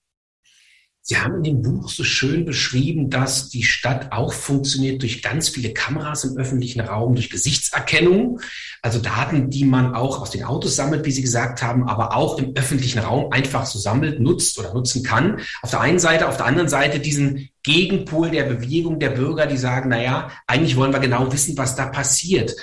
Sie 1.02 1.16
haben 1.16 1.36
in 1.36 1.42
dem 1.42 1.62
Buch 1.62 1.88
so 1.88 2.04
schön 2.04 2.44
beschrieben, 2.44 3.08
dass 3.08 3.48
die 3.48 3.62
Stadt 3.62 4.12
auch 4.12 4.34
funktioniert 4.34 5.00
durch 5.00 5.22
ganz 5.22 5.48
viele 5.48 5.72
Kameras 5.72 6.24
im 6.24 6.36
öffentlichen 6.36 6.80
Raum, 6.80 7.14
durch 7.14 7.30
Gesichtserkennung, 7.30 8.40
also 8.82 9.00
Daten, 9.00 9.48
die 9.48 9.64
man 9.64 9.94
auch 9.94 10.20
aus 10.20 10.30
den 10.30 10.44
Autos 10.44 10.76
sammelt, 10.76 11.06
wie 11.06 11.10
Sie 11.10 11.22
gesagt 11.22 11.62
haben, 11.62 11.88
aber 11.88 12.14
auch 12.14 12.38
im 12.38 12.54
öffentlichen 12.54 12.98
Raum 12.98 13.32
einfach 13.32 13.64
so 13.64 13.78
sammelt, 13.78 14.20
nutzt 14.20 14.58
oder 14.58 14.74
nutzen 14.74 15.02
kann. 15.02 15.40
Auf 15.62 15.70
der 15.70 15.80
einen 15.80 15.98
Seite, 15.98 16.28
auf 16.28 16.36
der 16.36 16.46
anderen 16.46 16.68
Seite 16.68 17.00
diesen 17.00 17.48
Gegenpol 17.62 18.30
der 18.30 18.44
Bewegung 18.44 19.00
der 19.00 19.10
Bürger, 19.10 19.46
die 19.46 19.56
sagen, 19.58 19.88
na 19.88 20.02
ja, 20.02 20.30
eigentlich 20.46 20.76
wollen 20.76 20.92
wir 20.92 21.00
genau 21.00 21.32
wissen, 21.32 21.56
was 21.56 21.76
da 21.76 21.86
passiert. 21.86 22.54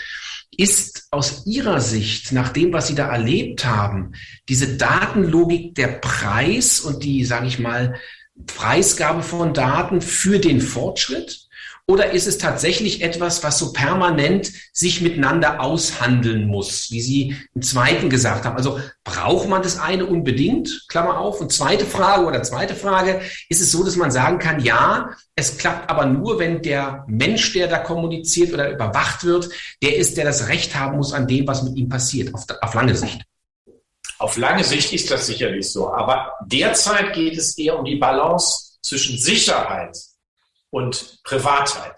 Ist 0.56 1.08
aus 1.12 1.46
Ihrer 1.46 1.82
Sicht, 1.82 2.32
nach 2.32 2.50
dem, 2.50 2.72
was 2.72 2.88
Sie 2.88 2.96
da 2.96 3.12
erlebt 3.12 3.66
haben, 3.66 4.14
diese 4.48 4.78
Datenlogik 4.78 5.76
der 5.76 5.88
Preis 5.88 6.80
und 6.80 7.04
die, 7.04 7.26
sage 7.26 7.48
ich 7.48 7.60
mal, 7.60 7.96
Preisgabe 8.46 9.24
von 9.24 9.54
Daten 9.54 10.02
für 10.02 10.40
den 10.40 10.62
Fortschritt? 10.62 11.48
Oder 11.90 12.12
ist 12.12 12.28
es 12.28 12.38
tatsächlich 12.38 13.02
etwas, 13.02 13.46
was 13.46 13.58
so 13.60 13.72
permanent 13.72 14.52
sich 14.74 15.00
miteinander 15.00 15.62
aushandeln 15.62 16.46
muss, 16.46 16.92
wie 16.92 17.00
Sie 17.00 17.38
im 17.56 17.62
zweiten 17.62 18.10
gesagt 18.10 18.44
haben? 18.44 18.58
Also 18.58 18.82
braucht 19.06 19.48
man 19.48 19.62
das 19.62 19.80
eine 19.80 20.06
unbedingt? 20.06 20.86
Klammer 20.90 21.18
auf. 21.18 21.40
Und 21.40 21.54
zweite 21.54 21.86
Frage 21.86 22.26
oder 22.26 22.44
zweite 22.44 22.76
Frage, 22.76 23.22
ist 23.48 23.62
es 23.62 23.72
so, 23.72 23.86
dass 23.86 23.96
man 23.96 24.12
sagen 24.12 24.38
kann, 24.38 24.60
ja, 24.60 25.12
es 25.38 25.58
klappt 25.58 25.90
aber 25.90 26.06
nur, 26.06 26.40
wenn 26.40 26.62
der 26.62 27.06
Mensch, 27.08 27.54
der 27.54 27.70
da 27.70 27.80
kommuniziert 27.80 28.54
oder 28.54 28.70
überwacht 28.70 29.24
wird, 29.24 29.50
der 29.82 29.96
ist, 29.96 30.18
der 30.18 30.26
das 30.26 30.50
Recht 30.50 30.76
haben 30.76 30.98
muss 30.98 31.14
an 31.14 31.26
dem, 31.26 31.48
was 31.48 31.64
mit 31.64 31.78
ihm 31.78 31.88
passiert, 31.88 32.34
auf, 32.36 32.44
auf 32.60 32.74
lange 32.74 32.96
Sicht. 32.96 33.22
Auf 34.20 34.38
lange 34.38 34.64
Sicht 34.64 34.94
ist 34.94 35.12
das 35.12 35.28
sicherlich 35.28 35.72
so. 35.72 35.94
Aber 35.94 36.34
derzeit 36.46 37.14
geht 37.14 37.38
es 37.38 37.58
eher 37.58 37.78
um 37.78 37.86
die 37.86 37.98
Balance 37.98 38.80
zwischen 38.82 39.18
Sicherheit 39.18 39.98
und 40.70 41.20
Privatheit. 41.24 41.96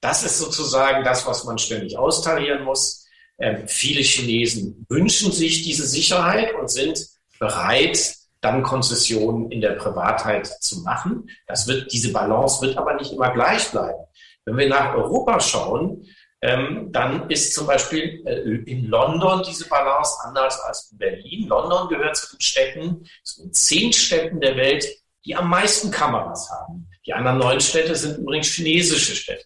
Das 0.00 0.24
ist 0.24 0.38
sozusagen 0.38 1.04
das, 1.04 1.26
was 1.26 1.44
man 1.44 1.58
ständig 1.58 1.96
austarieren 1.96 2.64
muss. 2.64 3.06
Ähm, 3.38 3.66
viele 3.66 4.02
Chinesen 4.02 4.84
wünschen 4.88 5.32
sich 5.32 5.62
diese 5.62 5.86
Sicherheit 5.86 6.54
und 6.54 6.70
sind 6.70 7.06
bereit, 7.38 8.16
dann 8.40 8.62
Konzessionen 8.62 9.50
in 9.50 9.60
der 9.60 9.72
Privatheit 9.72 10.46
zu 10.60 10.80
machen. 10.80 11.30
Das 11.46 11.66
wird, 11.68 11.92
diese 11.92 12.12
Balance 12.12 12.60
wird 12.60 12.76
aber 12.76 12.94
nicht 12.94 13.12
immer 13.12 13.32
gleich 13.32 13.70
bleiben. 13.70 13.98
Wenn 14.44 14.56
wir 14.56 14.68
nach 14.68 14.94
Europa 14.94 15.38
schauen, 15.40 16.04
ähm, 16.42 16.90
dann 16.90 17.30
ist 17.30 17.54
zum 17.54 17.68
Beispiel 17.68 18.20
äh, 18.26 18.40
in 18.70 18.86
London 18.86 19.44
diese 19.46 19.68
Balance 19.68 20.16
anders 20.24 20.58
als 20.60 20.90
in 20.90 20.98
Berlin. 20.98 21.46
London 21.46 21.88
gehört 21.88 22.16
zu 22.16 22.34
den 22.34 22.40
Städten, 22.40 23.04
zu 23.22 23.42
den 23.42 23.52
zehn 23.52 23.92
Städten 23.92 24.40
der 24.40 24.56
Welt, 24.56 24.84
die 25.24 25.36
am 25.36 25.48
meisten 25.48 25.92
Kameras 25.92 26.50
haben. 26.50 26.88
Die 27.06 27.14
anderen 27.14 27.38
neun 27.38 27.60
Städte 27.60 27.94
sind 27.94 28.18
übrigens 28.18 28.48
chinesische 28.48 29.14
Städte. 29.14 29.44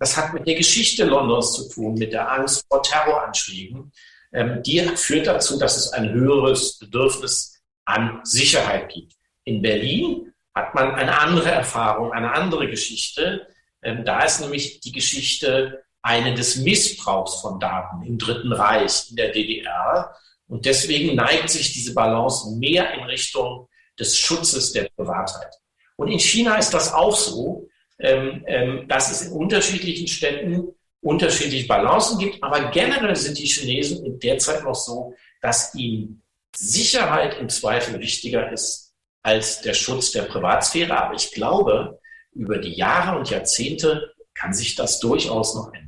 Das 0.00 0.16
hat 0.16 0.34
mit 0.34 0.46
der 0.46 0.56
Geschichte 0.56 1.04
Londons 1.04 1.52
zu 1.52 1.68
tun, 1.68 1.94
mit 1.94 2.12
der 2.12 2.30
Angst 2.30 2.64
vor 2.68 2.82
Terroranschlägen. 2.82 3.92
Ähm, 4.32 4.62
die 4.64 4.80
führt 4.96 5.28
dazu, 5.28 5.60
dass 5.60 5.76
es 5.76 5.92
ein 5.92 6.10
höheres 6.10 6.76
Bedürfnis 6.78 7.62
an 7.84 8.20
Sicherheit 8.24 8.88
gibt. 8.88 9.14
In 9.44 9.62
Berlin 9.62 10.32
hat 10.54 10.74
man 10.74 10.96
eine 10.96 11.20
andere 11.20 11.50
Erfahrung, 11.50 12.12
eine 12.12 12.32
andere 12.32 12.68
Geschichte. 12.68 13.46
Ähm, 13.80 14.04
da 14.04 14.24
ist 14.24 14.40
nämlich 14.40 14.80
die 14.80 14.92
Geschichte 14.92 15.84
eine 16.02 16.34
des 16.34 16.56
Missbrauchs 16.56 17.40
von 17.40 17.60
Daten 17.60 18.02
im 18.02 18.18
Dritten 18.18 18.52
Reich, 18.52 19.10
in 19.10 19.16
der 19.16 19.30
DDR. 19.30 20.14
Und 20.48 20.66
deswegen 20.66 21.14
neigt 21.14 21.48
sich 21.48 21.72
diese 21.72 21.94
Balance 21.94 22.56
mehr 22.56 22.92
in 22.94 23.04
Richtung 23.04 23.68
des 23.98 24.18
Schutzes 24.18 24.72
der 24.72 24.88
Privatheit. 24.96 25.54
Und 25.96 26.08
in 26.08 26.18
China 26.18 26.56
ist 26.56 26.74
das 26.74 26.92
auch 26.92 27.16
so, 27.16 27.68
ähm, 27.98 28.44
ähm, 28.46 28.88
dass 28.88 29.10
es 29.10 29.22
in 29.22 29.32
unterschiedlichen 29.32 30.08
Städten 30.08 30.74
unterschiedliche 31.00 31.66
Balancen 31.66 32.18
gibt. 32.18 32.42
Aber 32.42 32.70
generell 32.70 33.14
sind 33.16 33.38
die 33.38 33.46
Chinesen 33.46 34.18
derzeit 34.18 34.64
noch 34.64 34.74
so, 34.74 35.14
dass 35.40 35.74
ihnen 35.74 36.22
Sicherheit 36.54 37.38
im 37.38 37.48
Zweifel 37.48 38.00
wichtiger 38.00 38.50
ist 38.52 38.94
als 39.22 39.60
der 39.60 39.74
Schutz 39.74 40.12
der 40.12 40.22
Privatsphäre. 40.22 40.96
Aber 40.96 41.14
ich 41.14 41.30
glaube, 41.32 42.00
über 42.32 42.58
die 42.58 42.72
Jahre 42.72 43.18
und 43.18 43.30
Jahrzehnte 43.30 44.12
kann 44.34 44.52
sich 44.52 44.74
das 44.74 45.00
durchaus 45.00 45.54
noch 45.54 45.72
ändern. 45.72 45.81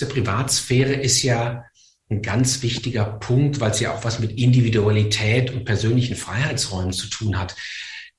Der 0.00 0.06
Privatsphäre 0.06 0.94
ist 0.94 1.22
ja 1.22 1.64
ein 2.10 2.22
ganz 2.22 2.62
wichtiger 2.62 3.04
Punkt, 3.04 3.60
weil 3.60 3.70
es 3.70 3.80
ja 3.80 3.94
auch 3.94 4.04
was 4.04 4.18
mit 4.18 4.32
Individualität 4.32 5.50
und 5.52 5.64
persönlichen 5.64 6.16
Freiheitsräumen 6.16 6.92
zu 6.92 7.08
tun 7.08 7.38
hat. 7.38 7.54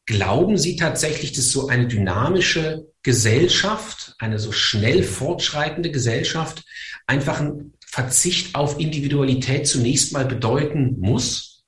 Glauben 0.05 0.57
Sie 0.57 0.75
tatsächlich, 0.75 1.33
dass 1.33 1.51
so 1.51 1.67
eine 1.67 1.88
dynamische 1.88 2.88
Gesellschaft, 3.03 4.15
eine 4.17 4.39
so 4.39 4.51
schnell 4.51 5.03
fortschreitende 5.03 5.91
Gesellschaft 5.91 6.63
einfach 7.05 7.39
ein 7.39 7.73
Verzicht 7.85 8.55
auf 8.55 8.79
Individualität 8.79 9.67
zunächst 9.67 10.13
mal 10.13 10.25
bedeuten 10.25 10.95
muss? 10.99 11.58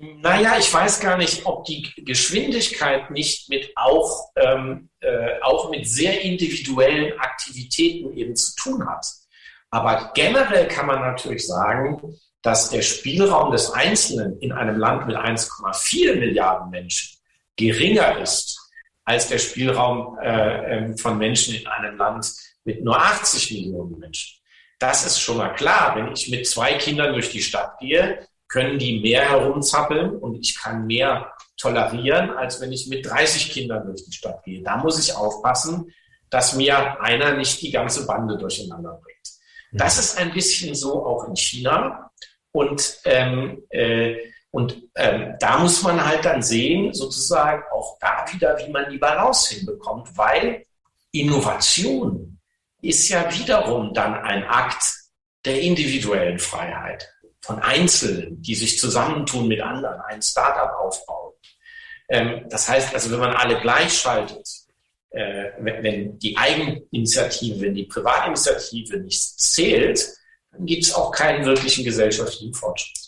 Naja, 0.00 0.56
ich 0.58 0.72
weiß 0.72 1.00
gar 1.00 1.16
nicht, 1.16 1.44
ob 1.44 1.64
die 1.64 1.92
Geschwindigkeit 2.04 3.10
nicht 3.10 3.48
mit 3.48 3.72
auch, 3.74 4.30
ähm, 4.36 4.90
äh, 5.00 5.40
auch 5.42 5.70
mit 5.70 5.88
sehr 5.88 6.20
individuellen 6.20 7.18
Aktivitäten 7.18 8.16
eben 8.16 8.36
zu 8.36 8.54
tun 8.54 8.88
hat. 8.88 9.04
Aber 9.70 10.12
generell 10.14 10.68
kann 10.68 10.86
man 10.86 11.00
natürlich 11.00 11.46
sagen, 11.46 12.16
dass 12.42 12.70
der 12.70 12.82
Spielraum 12.82 13.50
des 13.50 13.72
Einzelnen 13.72 14.38
in 14.38 14.52
einem 14.52 14.78
Land 14.78 15.06
mit 15.06 15.16
1,4 15.16 16.14
Milliarden 16.16 16.70
Menschen 16.70 17.18
geringer 17.56 18.20
ist 18.20 18.56
als 19.04 19.28
der 19.28 19.38
Spielraum 19.38 20.18
äh, 20.22 20.76
ähm, 20.76 20.98
von 20.98 21.18
Menschen 21.18 21.54
in 21.54 21.66
einem 21.66 21.96
Land 21.96 22.30
mit 22.64 22.84
nur 22.84 22.96
80 22.96 23.50
Millionen 23.52 23.98
Menschen. 23.98 24.38
Das 24.78 25.04
ist 25.04 25.18
schon 25.18 25.38
mal 25.38 25.54
klar. 25.54 25.96
Wenn 25.96 26.12
ich 26.12 26.28
mit 26.28 26.46
zwei 26.46 26.74
Kindern 26.74 27.14
durch 27.14 27.30
die 27.30 27.42
Stadt 27.42 27.78
gehe, 27.80 28.27
können 28.48 28.78
die 28.78 29.00
mehr 29.00 29.28
herumzappeln 29.28 30.16
und 30.16 30.36
ich 30.36 30.58
kann 30.58 30.86
mehr 30.86 31.32
tolerieren, 31.56 32.30
als 32.30 32.60
wenn 32.60 32.72
ich 32.72 32.88
mit 32.88 33.06
30 33.06 33.50
Kindern 33.50 33.86
durch 33.86 34.04
die 34.04 34.12
Stadt 34.12 34.42
gehe. 34.44 34.62
Da 34.62 34.78
muss 34.78 34.98
ich 34.98 35.14
aufpassen, 35.14 35.92
dass 36.30 36.54
mir 36.54 37.00
einer 37.00 37.36
nicht 37.36 37.60
die 37.62 37.70
ganze 37.70 38.06
Bande 38.06 38.36
durcheinander 38.38 39.00
bringt. 39.02 39.18
Das 39.72 39.98
ist 39.98 40.18
ein 40.18 40.32
bisschen 40.32 40.74
so 40.74 41.04
auch 41.04 41.24
in 41.28 41.36
China. 41.36 42.10
Und, 42.52 42.98
ähm, 43.04 43.64
äh, 43.68 44.16
und 44.50 44.82
ähm, 44.94 45.34
da 45.38 45.58
muss 45.58 45.82
man 45.82 46.04
halt 46.04 46.24
dann 46.24 46.42
sehen, 46.42 46.94
sozusagen 46.94 47.62
auch 47.70 47.98
da 48.00 48.24
wieder, 48.32 48.58
wie 48.58 48.70
man 48.70 48.90
die 48.90 48.98
Balance 48.98 49.54
hinbekommt, 49.54 50.16
weil 50.16 50.64
Innovation 51.12 52.38
ist 52.80 53.08
ja 53.08 53.30
wiederum 53.38 53.92
dann 53.92 54.14
ein 54.14 54.44
Akt 54.44 54.94
der 55.44 55.60
individuellen 55.60 56.38
Freiheit 56.38 57.08
von 57.40 57.58
Einzelnen, 57.60 58.42
die 58.42 58.54
sich 58.54 58.78
zusammentun 58.78 59.48
mit 59.48 59.60
anderen, 59.60 60.00
ein 60.02 60.22
Startup 60.22 60.76
aufbauen. 60.78 61.34
Ähm, 62.08 62.46
das 62.48 62.68
heißt 62.68 62.94
also, 62.94 63.10
wenn 63.10 63.20
man 63.20 63.34
alle 63.34 63.60
gleichschaltet, 63.60 64.48
äh, 65.10 65.50
wenn, 65.58 65.82
wenn 65.82 66.18
die 66.18 66.36
Eigeninitiative, 66.36 67.60
wenn 67.60 67.74
die 67.74 67.84
Privatinitiative 67.84 68.98
nicht 68.98 69.40
zählt, 69.40 70.06
dann 70.52 70.66
gibt 70.66 70.84
es 70.84 70.94
auch 70.94 71.10
keinen 71.10 71.44
wirklichen 71.44 71.84
gesellschaftlichen 71.84 72.54
Fortschritt. 72.54 72.98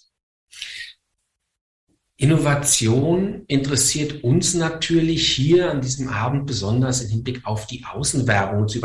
Innovation 2.20 3.44
interessiert 3.46 4.22
uns 4.22 4.52
natürlich 4.52 5.32
hier 5.32 5.70
an 5.70 5.80
diesem 5.80 6.08
Abend 6.08 6.46
besonders 6.46 7.00
im 7.00 7.08
Hinblick 7.08 7.46
auf 7.46 7.66
die 7.66 7.82
Außenwerbung. 7.90 8.68
Sie, 8.68 8.82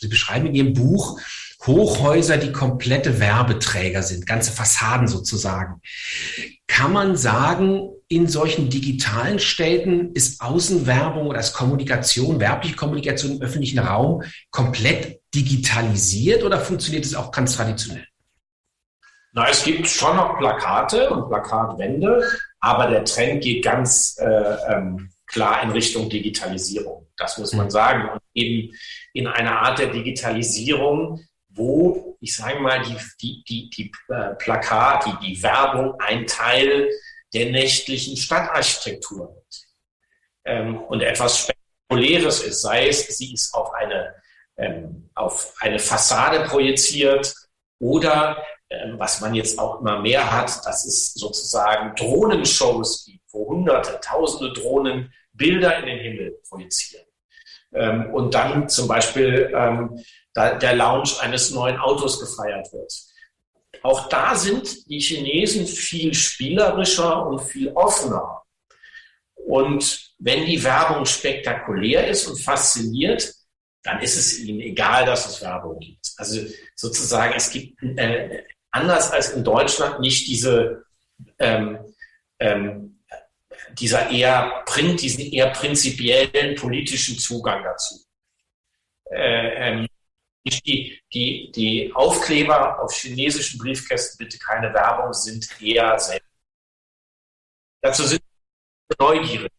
Sie 0.00 0.08
beschreiben 0.08 0.46
in 0.48 0.54
Ihrem 0.56 0.74
Buch 0.74 1.20
Hochhäuser, 1.66 2.38
die 2.38 2.52
komplette 2.52 3.20
Werbeträger 3.20 4.02
sind, 4.02 4.26
ganze 4.26 4.52
Fassaden 4.52 5.08
sozusagen. 5.08 5.80
Kann 6.66 6.92
man 6.92 7.16
sagen, 7.16 7.90
in 8.08 8.26
solchen 8.26 8.70
digitalen 8.70 9.38
Städten 9.38 10.12
ist 10.14 10.40
Außenwerbung 10.40 11.26
oder 11.26 11.40
ist 11.40 11.52
Kommunikation, 11.52 12.40
werbliche 12.40 12.76
Kommunikation 12.76 13.36
im 13.36 13.42
öffentlichen 13.42 13.78
Raum 13.78 14.22
komplett 14.50 15.20
digitalisiert 15.34 16.42
oder 16.42 16.58
funktioniert 16.58 17.04
es 17.04 17.14
auch 17.14 17.30
ganz 17.30 17.56
traditionell? 17.56 18.06
Na, 19.32 19.48
es 19.48 19.62
gibt 19.62 19.86
schon 19.86 20.16
noch 20.16 20.38
Plakate 20.38 21.10
und 21.10 21.28
Plakatwände, 21.28 22.24
aber 22.58 22.88
der 22.88 23.04
Trend 23.04 23.44
geht 23.44 23.64
ganz 23.64 24.16
äh, 24.18 24.26
ähm, 24.26 25.10
klar 25.26 25.62
in 25.62 25.70
Richtung 25.70 26.10
Digitalisierung. 26.10 27.06
Das 27.16 27.38
muss 27.38 27.52
man 27.52 27.66
mhm. 27.66 27.70
sagen. 27.70 28.08
Und 28.08 28.20
eben 28.34 28.72
in 29.12 29.28
einer 29.28 29.60
Art 29.60 29.78
der 29.78 29.88
Digitalisierung, 29.88 31.20
wo, 31.52 32.16
ich 32.20 32.36
sage 32.36 32.60
mal, 32.60 32.82
die, 32.82 32.96
die, 33.20 33.44
die, 33.44 33.70
die 33.70 33.92
äh, 34.08 34.34
Plakat, 34.36 35.06
die, 35.06 35.34
die 35.34 35.42
Werbung 35.42 35.94
ein 36.00 36.26
Teil 36.26 36.88
der 37.32 37.50
nächtlichen 37.50 38.16
Stadtarchitektur 38.16 39.34
wird. 39.34 39.66
Ähm, 40.44 40.78
und 40.82 41.00
etwas 41.00 41.38
Spektakuläres 41.38 42.42
ist, 42.42 42.62
sei 42.62 42.88
es, 42.88 43.06
sie 43.16 43.34
ist 43.34 43.54
auf 43.54 43.72
eine, 43.74 44.14
ähm, 44.56 45.10
auf 45.14 45.54
eine 45.60 45.78
Fassade 45.78 46.44
projiziert 46.48 47.34
oder 47.80 48.44
ähm, 48.70 48.98
was 48.98 49.20
man 49.20 49.34
jetzt 49.34 49.58
auch 49.58 49.80
immer 49.80 50.00
mehr 50.00 50.30
hat, 50.30 50.64
dass 50.64 50.84
es 50.84 51.14
sozusagen 51.14 51.94
Drohnenshows 51.96 53.04
gibt, 53.04 53.24
wo 53.32 53.48
hunderte, 53.48 53.98
tausende 54.00 54.52
Drohnen 54.52 55.12
Bilder 55.32 55.78
in 55.78 55.86
den 55.86 55.98
Himmel 55.98 56.40
projizieren. 56.48 57.06
Ähm, 57.72 58.12
und 58.14 58.34
dann 58.34 58.68
zum 58.68 58.88
Beispiel 58.88 59.52
ähm, 59.54 60.02
der 60.36 60.74
Launch 60.74 61.20
eines 61.20 61.50
neuen 61.50 61.78
Autos 61.78 62.20
gefeiert 62.20 62.72
wird. 62.72 62.92
Auch 63.82 64.08
da 64.08 64.34
sind 64.34 64.88
die 64.88 65.00
Chinesen 65.00 65.66
viel 65.66 66.14
spielerischer 66.14 67.26
und 67.26 67.40
viel 67.40 67.72
offener. 67.72 68.42
Und 69.34 70.12
wenn 70.18 70.44
die 70.44 70.62
Werbung 70.62 71.06
spektakulär 71.06 72.06
ist 72.08 72.26
und 72.26 72.38
fasziniert, 72.38 73.32
dann 73.82 74.00
ist 74.00 74.16
es 74.16 74.38
ihnen 74.40 74.60
egal, 74.60 75.06
dass 75.06 75.26
es 75.26 75.40
Werbung 75.40 75.78
gibt. 75.78 76.12
Also 76.18 76.40
sozusagen, 76.76 77.32
es 77.34 77.50
gibt 77.50 77.82
äh, 77.82 78.44
anders 78.70 79.10
als 79.10 79.30
in 79.30 79.42
Deutschland 79.42 80.00
nicht 80.00 80.26
diese 80.28 80.84
ähm, 81.38 81.78
ähm, 82.38 83.00
dieser 83.72 84.10
eher 84.10 84.64
diesen 84.76 85.32
eher 85.32 85.50
prinzipiellen 85.50 86.54
politischen 86.56 87.18
Zugang 87.18 87.62
dazu. 87.62 87.96
Äh, 89.10 89.70
ähm, 89.70 89.86
die, 90.44 91.00
die, 91.12 91.52
die 91.54 91.92
Aufkleber 91.94 92.82
auf 92.82 92.94
chinesischen 92.94 93.58
Briefkästen, 93.58 94.18
bitte 94.18 94.38
keine 94.38 94.72
Werbung, 94.72 95.12
sind 95.12 95.48
eher 95.60 95.98
selten. 95.98 96.26
Dazu 97.82 98.04
sind 98.04 98.22
neugierig. 98.98 99.50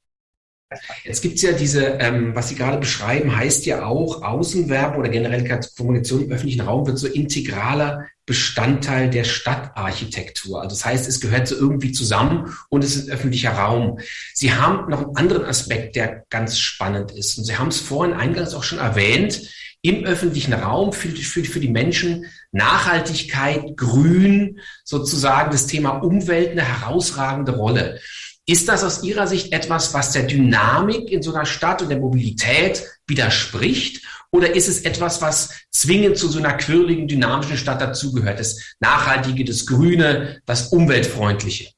Jetzt 1.03 1.21
gibt 1.21 1.35
es 1.35 1.41
ja 1.41 1.51
diese, 1.51 1.83
ähm, 1.99 2.33
was 2.33 2.47
Sie 2.47 2.55
gerade 2.55 2.77
beschreiben, 2.77 3.35
heißt 3.35 3.65
ja 3.65 3.85
auch, 3.85 4.21
Außenwerbung 4.21 4.99
oder 4.99 5.09
generell 5.09 5.43
Kommunikation 5.75 6.23
im 6.23 6.31
öffentlichen 6.31 6.61
Raum 6.61 6.87
wird 6.87 6.97
so 6.97 7.07
integraler 7.07 8.07
Bestandteil 8.25 9.09
der 9.09 9.25
Stadtarchitektur. 9.25 10.61
Also 10.61 10.75
das 10.75 10.85
heißt, 10.85 11.09
es 11.09 11.19
gehört 11.19 11.49
so 11.49 11.55
irgendwie 11.55 11.91
zusammen 11.91 12.55
und 12.69 12.85
es 12.85 12.95
ist 12.95 13.09
öffentlicher 13.09 13.51
Raum. 13.51 13.99
Sie 14.33 14.53
haben 14.53 14.89
noch 14.89 15.01
einen 15.01 15.17
anderen 15.17 15.43
Aspekt, 15.43 15.97
der 15.97 16.23
ganz 16.29 16.57
spannend 16.57 17.11
ist. 17.11 17.37
Und 17.37 17.43
Sie 17.43 17.57
haben 17.57 17.67
es 17.67 17.81
vorhin 17.81 18.15
eingangs 18.15 18.53
auch 18.53 18.63
schon 18.63 18.79
erwähnt 18.79 19.41
im 19.81 20.03
öffentlichen 20.05 20.53
Raum 20.53 20.93
für, 20.93 21.09
für, 21.09 21.43
für 21.43 21.59
die 21.59 21.69
Menschen 21.69 22.25
Nachhaltigkeit, 22.51 23.75
Grün, 23.75 24.59
sozusagen 24.83 25.51
das 25.51 25.67
Thema 25.67 25.91
Umwelt 25.91 26.51
eine 26.51 26.63
herausragende 26.63 27.55
Rolle. 27.55 27.99
Ist 28.45 28.67
das 28.67 28.83
aus 28.83 29.03
Ihrer 29.03 29.27
Sicht 29.27 29.53
etwas, 29.53 29.93
was 29.93 30.11
der 30.11 30.23
Dynamik 30.23 31.09
in 31.09 31.21
so 31.21 31.33
einer 31.33 31.45
Stadt 31.45 31.81
und 31.81 31.89
der 31.89 31.99
Mobilität 31.99 32.83
widerspricht? 33.07 34.05
Oder 34.31 34.55
ist 34.55 34.67
es 34.67 34.81
etwas, 34.81 35.21
was 35.21 35.51
zwingend 35.71 36.17
zu 36.17 36.27
so 36.27 36.39
einer 36.39 36.53
quirligen, 36.53 37.07
dynamischen 37.07 37.57
Stadt 37.57 37.81
dazugehört? 37.81 38.39
Das 38.39 38.75
Nachhaltige, 38.79 39.45
das 39.45 39.65
Grüne, 39.65 40.41
das 40.45 40.69
Umweltfreundliche? 40.69 41.71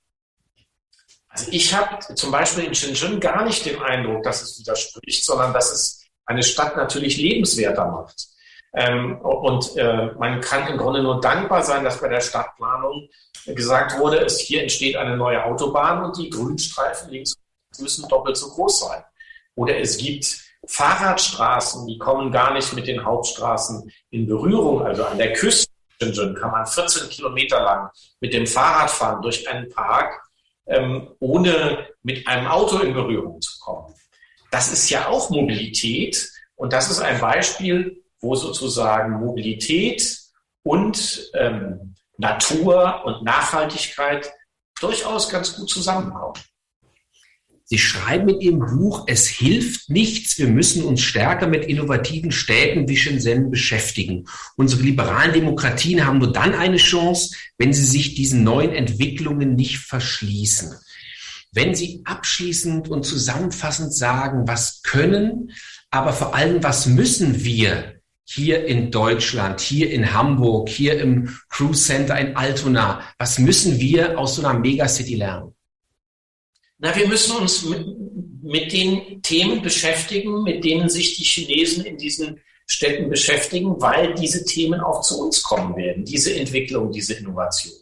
Also 1.29 1.47
ich 1.49 1.73
habe 1.73 2.13
zum 2.13 2.31
Beispiel 2.31 2.65
in 2.65 2.75
Shenzhen 2.75 3.19
gar 3.19 3.43
nicht 3.43 3.65
den 3.65 3.81
Eindruck, 3.81 4.23
dass 4.23 4.43
es 4.43 4.59
widerspricht, 4.59 5.25
sondern 5.25 5.51
dass 5.51 5.71
es 5.71 6.02
eine 6.25 6.43
Stadt 6.43 6.77
natürlich 6.77 7.17
lebenswerter 7.17 7.85
macht. 7.85 8.27
Ähm, 8.75 9.19
und 9.21 9.75
äh, 9.77 10.11
man 10.17 10.41
kann 10.41 10.67
im 10.67 10.77
Grunde 10.77 11.03
nur 11.03 11.21
dankbar 11.21 11.61
sein, 11.61 11.83
dass 11.83 12.01
bei 12.01 12.07
der 12.07 12.21
Stadtplanung 12.21 13.07
gesagt 13.45 13.99
wurde, 13.99 14.17
es 14.25 14.39
hier 14.39 14.61
entsteht 14.61 14.95
eine 14.95 15.15
neue 15.15 15.43
Autobahn 15.43 16.03
und 16.03 16.17
die 16.17 16.29
Grünstreifen 16.29 17.11
links 17.11 17.35
müssen 17.79 18.07
doppelt 18.07 18.37
so 18.37 18.49
groß 18.49 18.79
sein. 18.79 19.03
Oder 19.55 19.79
es 19.79 19.97
gibt 19.97 20.43
Fahrradstraßen, 20.65 21.85
die 21.87 21.97
kommen 21.97 22.31
gar 22.31 22.53
nicht 22.53 22.73
mit 22.73 22.87
den 22.87 23.03
Hauptstraßen 23.03 23.91
in 24.11 24.27
Berührung. 24.27 24.81
Also 24.81 25.05
an 25.05 25.17
der 25.17 25.33
Küste 25.33 25.69
kann 25.99 26.51
man 26.51 26.65
14 26.65 27.09
Kilometer 27.09 27.61
lang 27.61 27.89
mit 28.19 28.33
dem 28.33 28.47
Fahrrad 28.47 28.89
fahren 28.89 29.21
durch 29.21 29.47
einen 29.47 29.69
Park, 29.69 30.21
ähm, 30.65 31.13
ohne 31.19 31.87
mit 32.01 32.27
einem 32.27 32.47
Auto 32.47 32.79
in 32.79 32.93
Berührung 32.93 33.41
zu 33.41 33.59
kommen. 33.59 33.93
Das 34.53 34.71
ist 34.71 34.91
ja 34.91 35.07
auch 35.07 35.31
Mobilität 35.31 36.29
und 36.53 36.73
das 36.73 36.91
ist 36.91 36.99
ein 36.99 37.19
Beispiel, 37.19 38.03
wo 38.19 38.35
sozusagen 38.35 39.19
Mobilität 39.19 40.15
und 40.61 41.31
ähm, 41.33 41.95
Natur 42.19 43.01
und 43.03 43.23
Nachhaltigkeit 43.23 44.31
durchaus 44.79 45.29
ganz 45.29 45.55
gut 45.55 45.71
zusammenkommen. 45.71 46.39
Sie 47.63 47.79
schreiben 47.79 48.29
in 48.29 48.41
Ihrem 48.41 48.59
Buch, 48.59 49.05
es 49.07 49.25
hilft 49.25 49.89
nichts, 49.89 50.37
wir 50.37 50.49
müssen 50.49 50.83
uns 50.83 51.01
stärker 51.01 51.47
mit 51.47 51.65
innovativen 51.65 52.31
Städten 52.31 52.87
wie 52.87 52.95
Shenzhen 52.95 53.49
beschäftigen. 53.49 54.25
Unsere 54.55 54.83
liberalen 54.83 55.33
Demokratien 55.33 56.05
haben 56.05 56.19
nur 56.19 56.31
dann 56.31 56.53
eine 56.53 56.77
Chance, 56.77 57.35
wenn 57.57 57.73
sie 57.73 57.85
sich 57.85 58.13
diesen 58.13 58.43
neuen 58.43 58.71
Entwicklungen 58.71 59.55
nicht 59.55 59.79
verschließen. 59.79 60.75
Wenn 61.53 61.75
Sie 61.75 62.01
abschließend 62.03 62.89
und 62.89 63.03
zusammenfassend 63.03 63.93
sagen, 63.93 64.47
was 64.47 64.81
können, 64.81 65.51
aber 65.91 66.11
vor 66.11 66.33
allem, 66.33 66.63
was 66.63 66.87
müssen 66.87 67.43
wir 67.43 68.01
hier 68.25 68.65
in 68.65 68.89
Deutschland, 68.89 69.61
hier 69.61 69.91
in 69.91 70.13
Hamburg, 70.13 70.67
hier 70.67 70.99
im 70.99 71.37
Cruise 71.49 71.85
Center 71.85 72.19
in 72.19 72.35
Altona, 72.35 73.03
was 73.19 73.37
müssen 73.37 73.79
wir 73.79 74.17
aus 74.17 74.35
so 74.35 74.45
einer 74.45 74.57
Megacity 74.57 75.15
lernen? 75.15 75.53
Na, 76.79 76.95
wir 76.95 77.07
müssen 77.07 77.37
uns 77.37 77.63
mit, 77.63 77.85
mit 78.41 78.73
den 78.73 79.21
Themen 79.21 79.61
beschäftigen, 79.61 80.41
mit 80.43 80.63
denen 80.63 80.89
sich 80.89 81.15
die 81.17 81.23
Chinesen 81.23 81.85
in 81.85 81.97
diesen 81.97 82.39
Städten 82.65 83.09
beschäftigen, 83.09 83.79
weil 83.79 84.15
diese 84.15 84.43
Themen 84.43 84.79
auch 84.79 85.01
zu 85.01 85.21
uns 85.21 85.43
kommen 85.43 85.75
werden, 85.75 86.03
diese 86.03 86.33
Entwicklung, 86.33 86.91
diese 86.91 87.13
Innovation. 87.13 87.73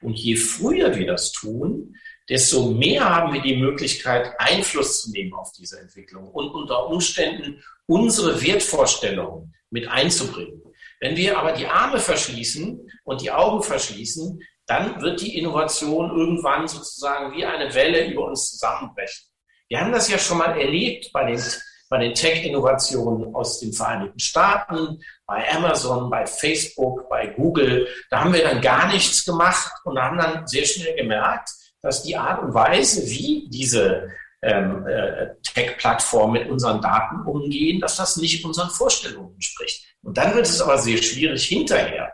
Und 0.00 0.18
je 0.18 0.34
früher 0.34 0.96
wir 0.96 1.06
das 1.06 1.30
tun, 1.30 1.94
desto 2.28 2.70
mehr 2.70 3.04
haben 3.04 3.34
wir 3.34 3.42
die 3.42 3.56
Möglichkeit, 3.56 4.32
Einfluss 4.38 5.02
zu 5.02 5.10
nehmen 5.10 5.34
auf 5.34 5.52
diese 5.52 5.80
Entwicklung 5.80 6.28
und 6.28 6.50
unter 6.50 6.88
Umständen 6.88 7.62
unsere 7.86 8.40
Wertvorstellungen 8.42 9.54
mit 9.70 9.88
einzubringen. 9.88 10.62
Wenn 11.00 11.16
wir 11.16 11.38
aber 11.38 11.52
die 11.52 11.66
Arme 11.66 11.98
verschließen 11.98 12.90
und 13.04 13.20
die 13.20 13.30
Augen 13.30 13.62
verschließen, 13.62 14.40
dann 14.66 15.02
wird 15.02 15.20
die 15.20 15.38
Innovation 15.38 16.10
irgendwann 16.10 16.66
sozusagen 16.66 17.36
wie 17.36 17.44
eine 17.44 17.74
Welle 17.74 18.10
über 18.10 18.26
uns 18.26 18.52
zusammenbrechen. 18.52 19.26
Wir 19.68 19.80
haben 19.80 19.92
das 19.92 20.08
ja 20.08 20.18
schon 20.18 20.38
mal 20.38 20.58
erlebt 20.58 21.10
bei 21.12 21.30
den, 21.30 21.42
bei 21.90 21.98
den 21.98 22.14
Tech-Innovationen 22.14 23.34
aus 23.34 23.60
den 23.60 23.72
Vereinigten 23.72 24.18
Staaten, 24.18 25.02
bei 25.26 25.46
Amazon, 25.50 26.08
bei 26.08 26.24
Facebook, 26.26 27.08
bei 27.10 27.26
Google. 27.26 27.86
Da 28.08 28.20
haben 28.20 28.32
wir 28.32 28.42
dann 28.42 28.62
gar 28.62 28.90
nichts 28.90 29.24
gemacht 29.24 29.72
und 29.84 29.98
haben 29.98 30.16
dann 30.16 30.46
sehr 30.46 30.64
schnell 30.64 30.94
gemerkt, 30.96 31.50
dass 31.84 32.02
die 32.02 32.16
Art 32.16 32.42
und 32.42 32.54
Weise, 32.54 33.06
wie 33.10 33.46
diese 33.50 34.08
ähm, 34.42 34.86
äh, 34.86 35.34
Tech-Plattformen 35.42 36.40
mit 36.40 36.50
unseren 36.50 36.80
Daten 36.80 37.26
umgehen, 37.26 37.78
dass 37.78 37.96
das 37.96 38.16
nicht 38.16 38.42
unseren 38.44 38.70
Vorstellungen 38.70 39.34
entspricht. 39.34 39.84
Und 40.02 40.16
dann 40.16 40.34
wird 40.34 40.46
es 40.46 40.62
aber 40.62 40.78
sehr 40.78 40.96
schwierig, 40.96 41.44
hinterher 41.44 42.12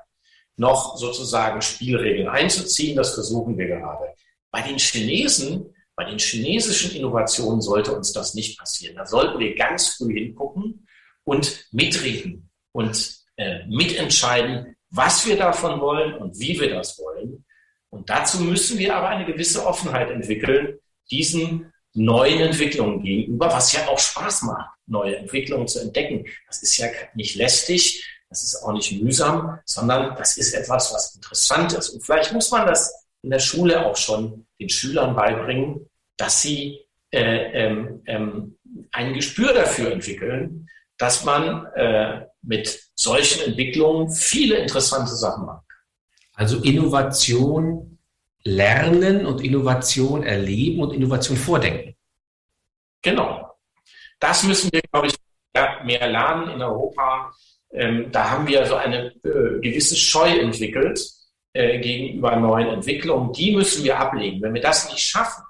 noch 0.56 0.96
sozusagen 0.96 1.62
Spielregeln 1.62 2.28
einzuziehen. 2.28 2.96
Das 2.96 3.14
versuchen 3.14 3.56
wir 3.56 3.68
gerade. 3.68 4.12
Bei 4.50 4.60
den 4.60 4.78
Chinesen, 4.78 5.72
bei 5.94 6.04
den 6.04 6.18
chinesischen 6.18 6.94
Innovationen 6.96 7.60
sollte 7.60 7.92
uns 7.92 8.12
das 8.12 8.34
nicht 8.34 8.58
passieren. 8.58 8.96
Da 8.96 9.06
sollten 9.06 9.38
wir 9.38 9.54
ganz 9.54 9.94
früh 9.94 10.12
hingucken 10.12 10.86
und 11.24 11.66
mitreden 11.70 12.50
und 12.72 13.16
äh, 13.36 13.64
mitentscheiden, 13.68 14.76
was 14.90 15.26
wir 15.26 15.36
davon 15.36 15.80
wollen 15.80 16.14
und 16.14 16.38
wie 16.40 16.58
wir 16.58 16.74
das 16.74 16.98
wollen. 16.98 17.44
Und 17.90 18.08
dazu 18.08 18.40
müssen 18.40 18.78
wir 18.78 18.96
aber 18.96 19.08
eine 19.08 19.26
gewisse 19.26 19.66
Offenheit 19.66 20.10
entwickeln, 20.10 20.78
diesen 21.10 21.72
neuen 21.92 22.40
Entwicklungen 22.40 23.02
gegenüber, 23.02 23.46
was 23.46 23.72
ja 23.72 23.88
auch 23.88 23.98
Spaß 23.98 24.42
macht, 24.42 24.70
neue 24.86 25.16
Entwicklungen 25.16 25.66
zu 25.66 25.80
entdecken. 25.80 26.24
Das 26.46 26.62
ist 26.62 26.76
ja 26.76 26.86
nicht 27.14 27.34
lästig, 27.34 28.04
das 28.28 28.44
ist 28.44 28.62
auch 28.62 28.72
nicht 28.72 28.92
mühsam, 29.02 29.58
sondern 29.64 30.14
das 30.16 30.36
ist 30.36 30.54
etwas, 30.54 30.94
was 30.94 31.16
interessant 31.16 31.72
ist. 31.72 31.90
Und 31.90 32.04
vielleicht 32.04 32.32
muss 32.32 32.50
man 32.52 32.66
das 32.66 32.94
in 33.22 33.30
der 33.30 33.40
Schule 33.40 33.84
auch 33.84 33.96
schon 33.96 34.46
den 34.60 34.68
Schülern 34.68 35.16
beibringen, 35.16 35.90
dass 36.16 36.42
sie 36.42 36.80
äh, 37.12 37.66
ähm, 37.66 38.02
ähm, 38.06 38.58
ein 38.92 39.14
Gespür 39.14 39.52
dafür 39.52 39.90
entwickeln, 39.90 40.68
dass 40.96 41.24
man 41.24 41.66
äh, 41.74 42.26
mit 42.42 42.80
solchen 42.94 43.42
Entwicklungen 43.42 44.10
viele 44.10 44.58
interessante 44.58 45.14
Sachen 45.14 45.46
macht. 45.46 45.64
Also 46.40 46.56
Innovation 46.62 47.98
lernen 48.44 49.26
und 49.26 49.42
Innovation 49.42 50.22
erleben 50.22 50.80
und 50.80 50.94
Innovation 50.94 51.36
vordenken. 51.36 51.94
Genau. 53.02 53.58
Das 54.18 54.44
müssen 54.44 54.72
wir, 54.72 54.80
glaube 54.90 55.08
ich, 55.08 55.14
mehr 55.84 56.08
lernen 56.08 56.48
in 56.48 56.62
Europa. 56.62 57.30
Ähm, 57.74 58.10
da 58.10 58.30
haben 58.30 58.46
wir 58.46 58.64
so 58.64 58.76
eine 58.76 59.08
äh, 59.22 59.60
gewisse 59.60 59.96
Scheu 59.96 60.30
entwickelt 60.30 60.98
äh, 61.52 61.78
gegenüber 61.78 62.34
neuen 62.36 62.68
Entwicklungen. 62.68 63.34
Die 63.34 63.54
müssen 63.54 63.84
wir 63.84 63.98
ablegen. 63.98 64.40
Wenn 64.40 64.54
wir 64.54 64.62
das 64.62 64.90
nicht 64.90 65.02
schaffen, 65.02 65.44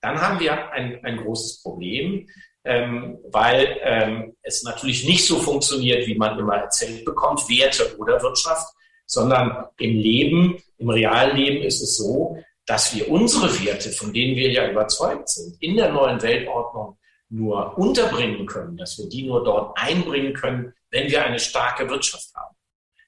dann 0.00 0.20
haben 0.20 0.38
wir 0.38 0.70
ein, 0.70 1.04
ein 1.04 1.16
großes 1.16 1.64
Problem, 1.64 2.28
ähm, 2.62 3.18
weil 3.24 3.76
ähm, 3.82 4.36
es 4.42 4.62
natürlich 4.62 5.04
nicht 5.04 5.26
so 5.26 5.40
funktioniert, 5.40 6.06
wie 6.06 6.14
man 6.14 6.38
immer 6.38 6.58
erzählt 6.58 7.04
bekommt, 7.04 7.40
Werte 7.48 7.96
oder 7.98 8.22
Wirtschaft, 8.22 8.72
sondern 9.12 9.66
im 9.78 9.96
Leben, 9.96 10.56
im 10.78 10.88
realen 10.88 11.36
Leben 11.36 11.62
ist 11.62 11.82
es 11.82 11.96
so, 11.98 12.42
dass 12.64 12.94
wir 12.94 13.10
unsere 13.10 13.48
Werte, 13.62 13.90
von 13.90 14.12
denen 14.12 14.36
wir 14.36 14.50
ja 14.50 14.70
überzeugt 14.70 15.28
sind, 15.28 15.60
in 15.60 15.76
der 15.76 15.92
neuen 15.92 16.22
Weltordnung 16.22 16.96
nur 17.28 17.76
unterbringen 17.76 18.46
können, 18.46 18.76
dass 18.76 18.98
wir 18.98 19.08
die 19.08 19.24
nur 19.24 19.44
dort 19.44 19.76
einbringen 19.76 20.32
können, 20.32 20.72
wenn 20.90 21.10
wir 21.10 21.24
eine 21.24 21.38
starke 21.38 21.88
Wirtschaft 21.90 22.34
haben. 22.34 22.54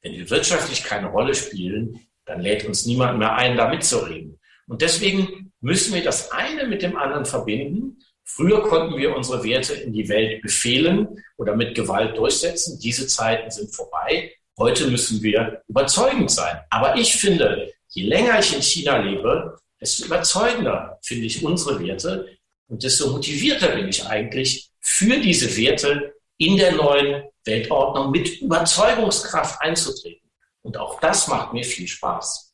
Wenn 0.03 0.13
wir 0.13 0.29
wirtschaftlich 0.29 0.85
keine 0.85 1.09
Rolle 1.09 1.35
spielen, 1.35 2.01
dann 2.27 2.41
lädt 2.41 2.67
uns 2.67 2.85
niemand 2.85 3.19
mehr 3.19 3.35
ein, 3.35 3.57
da 3.57 3.69
mitzureden. 3.69 4.39
Und 4.67 4.83
deswegen 4.83 5.53
müssen 5.61 5.95
wir 5.95 6.03
das 6.03 6.33
eine 6.33 6.67
mit 6.67 6.83
dem 6.83 6.97
anderen 6.97 7.25
verbinden. 7.25 7.99
Früher 8.25 8.63
konnten 8.63 8.97
wir 8.97 9.17
unsere 9.17 9.45
Werte 9.45 9.75
in 9.75 9.93
die 9.93 10.09
Welt 10.09 10.43
befehlen 10.43 11.23
oder 11.37 11.57
mit 11.57 11.75
Gewalt 11.75 12.17
durchsetzen. 12.17 12.79
Diese 12.83 13.07
Zeiten 13.07 13.51
sind 13.51 13.75
vorbei. 13.75 14.33
Heute 14.59 14.89
müssen 14.89 15.23
wir 15.23 15.63
überzeugend 15.69 16.31
sein. 16.31 16.61
Aber 16.71 16.97
ich 16.97 17.15
finde, 17.15 17.73
je 17.89 18.05
länger 18.05 18.39
ich 18.39 18.55
in 18.55 18.63
China 18.63 18.99
lebe, 18.99 19.59
desto 19.81 20.07
überzeugender 20.07 20.99
finde 21.03 21.27
ich 21.27 21.45
unsere 21.45 21.81
Werte 21.81 22.29
und 22.69 22.83
desto 22.83 23.11
motivierter 23.11 23.75
bin 23.75 23.89
ich 23.89 24.07
eigentlich 24.07 24.71
für 24.81 25.19
diese 25.19 25.57
Werte 25.57 26.15
in 26.39 26.57
der 26.57 26.73
neuen 26.73 27.25
Weltordnung 27.45 28.11
mit 28.11 28.41
Überzeugungskraft 28.41 29.61
einzutreten. 29.61 30.31
Und 30.63 30.77
auch 30.79 31.01
das 31.01 31.29
macht 31.29 31.53
mir 31.53 31.65
viel 31.65 31.87
Spaß. 31.87 32.53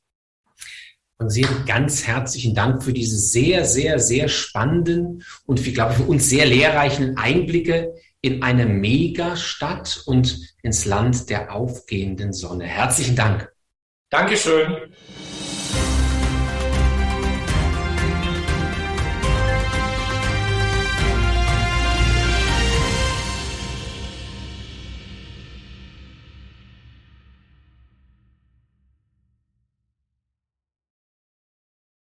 Und 1.18 1.28
Sie 1.28 1.46
ganz 1.66 2.06
herzlichen 2.06 2.54
Dank 2.54 2.82
für 2.82 2.94
diese 2.94 3.18
sehr, 3.18 3.66
sehr, 3.66 3.98
sehr 3.98 4.28
spannenden 4.28 5.22
und, 5.44 5.64
wie 5.66 5.72
glaube 5.74 5.92
ich, 5.92 5.98
für 5.98 6.04
uns 6.04 6.30
sehr 6.30 6.46
lehrreichen 6.46 7.18
Einblicke 7.18 7.94
in 8.22 8.42
eine 8.42 8.64
Megastadt 8.64 10.02
und 10.06 10.49
ins 10.62 10.84
Land 10.84 11.30
der 11.30 11.54
aufgehenden 11.54 12.32
Sonne. 12.32 12.64
Herzlichen 12.64 13.16
Dank. 13.16 13.52
Dankeschön. 14.10 14.92